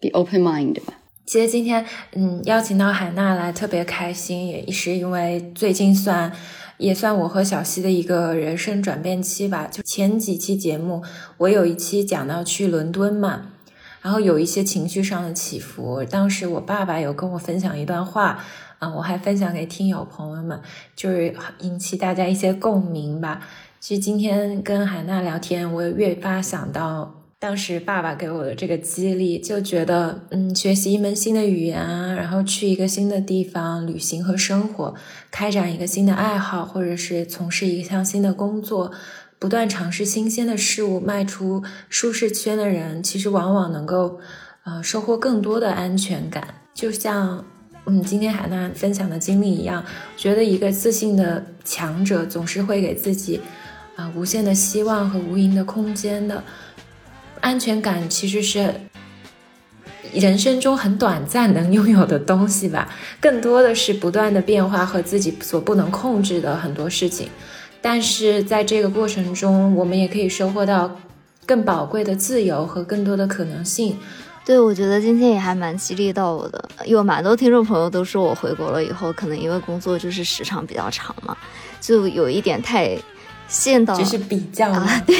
[0.00, 0.92] be open mind 吧。
[1.24, 6.30] 其实今天嗯邀请到海娜来特别开心，也是因为最近算
[6.76, 9.66] 也算我和小溪的一个人生转变期吧。
[9.66, 11.02] 就前几期节目，
[11.38, 13.52] 我有一期讲到去伦敦嘛，
[14.02, 16.04] 然后有一些情绪上的起伏。
[16.04, 18.44] 当时我爸爸有跟我分享一段话。
[18.80, 20.58] 啊，我还分享给听友朋友们，
[20.96, 23.46] 就是引起大家一些共鸣吧。
[23.78, 34.94] 其实今天跟海娜聊天，我越发想到当时爸爸给我的这个激励，就觉得，嗯，学习一门新的语言啊，然后去一个新的地方旅行和生活，
[35.30, 38.90] 开展一个新的爱好，或者是从事一项新的工作，
[39.40, 44.20] 不断尝试新鲜的事物，迈出舒适圈的人，其实往往能够，
[44.64, 47.44] 呃，收获更多的安全感，就像。
[47.86, 49.82] 嗯，今天海娜分享的经历一样，
[50.14, 53.40] 觉得一个自信的强者总是会给自己
[53.96, 56.44] 啊无限的希望和无垠的空间的。
[57.40, 58.74] 安全感其实是
[60.12, 67.30] 人生中很短暂能拥有的东西吧，更多的是不断的变化和自己所不能控制的很多事情。
[67.82, 70.98] 但是在这个过程中，我们也可以收获到
[71.46, 73.96] 更宝贵的自由和更多的可能性。
[74.44, 81.36] 对，我觉得今天也还蛮激励到我的，有蛮多听众朋友都说我回国了以后，可能因为工作就是时长比较长嘛，
[81.80, 82.96] 就有一点太
[83.46, 85.16] 陷到，就是比较 啊，对，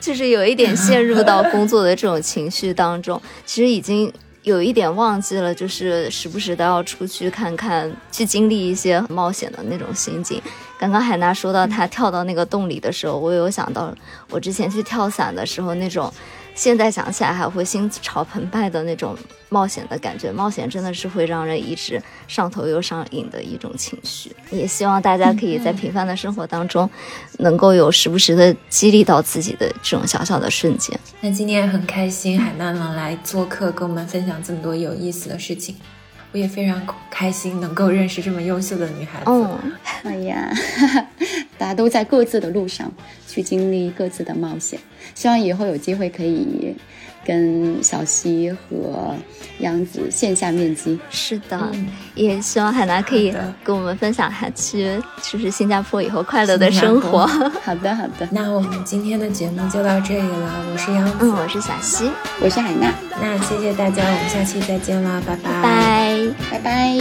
[0.00, 4.12] 就是有一点陷入到工作的这种情绪当中，其实已经
[4.48, 10.40] 有一点忘记了，就是时不时都要出去看看，去经历一些冒险的那种心境。
[10.78, 13.94] 刚刚海娜说到她跳到那个洞里的时候，我有想到
[14.30, 16.12] 我之前去跳伞的时候那种。
[16.58, 19.16] 现在想起来还会心潮澎湃的那种
[19.48, 24.34] 冒险的感觉，冒险真的是会让人一直上头又上瘾的一种情绪。
[24.50, 26.90] 也希望大家可以在平凡的生活当中，
[27.38, 30.98] 能够有时不时的激励到自己的这种小小的瞬间。
[31.20, 35.76] 那今天很开心，海娜能来做客，跟我们分享这么多有意思的事情。
[36.32, 39.24] 我也非常开心能够认识这么优秀的女孩子。
[39.30, 39.72] 嗯，
[40.04, 40.50] 哎呀，
[41.56, 42.92] 大家都在各自的路上
[43.26, 44.78] 去经历各自的冒险，
[45.14, 46.74] 希望以后有机会可以。
[47.24, 49.14] 跟小溪和
[49.58, 51.70] 杨子线下面基，是的，
[52.14, 57.26] 也希望海南可以跟我们分享下去，就是新加坡以后快乐的生活。
[57.62, 60.64] 好的，好的，那我们今天的节目就到这里了。
[60.72, 62.10] 我是杨子，嗯，我是小溪，
[62.40, 62.92] 我是海娜。
[63.20, 66.16] 那谢谢大家，我们下期再见了，拜拜，
[66.50, 66.96] 拜拜。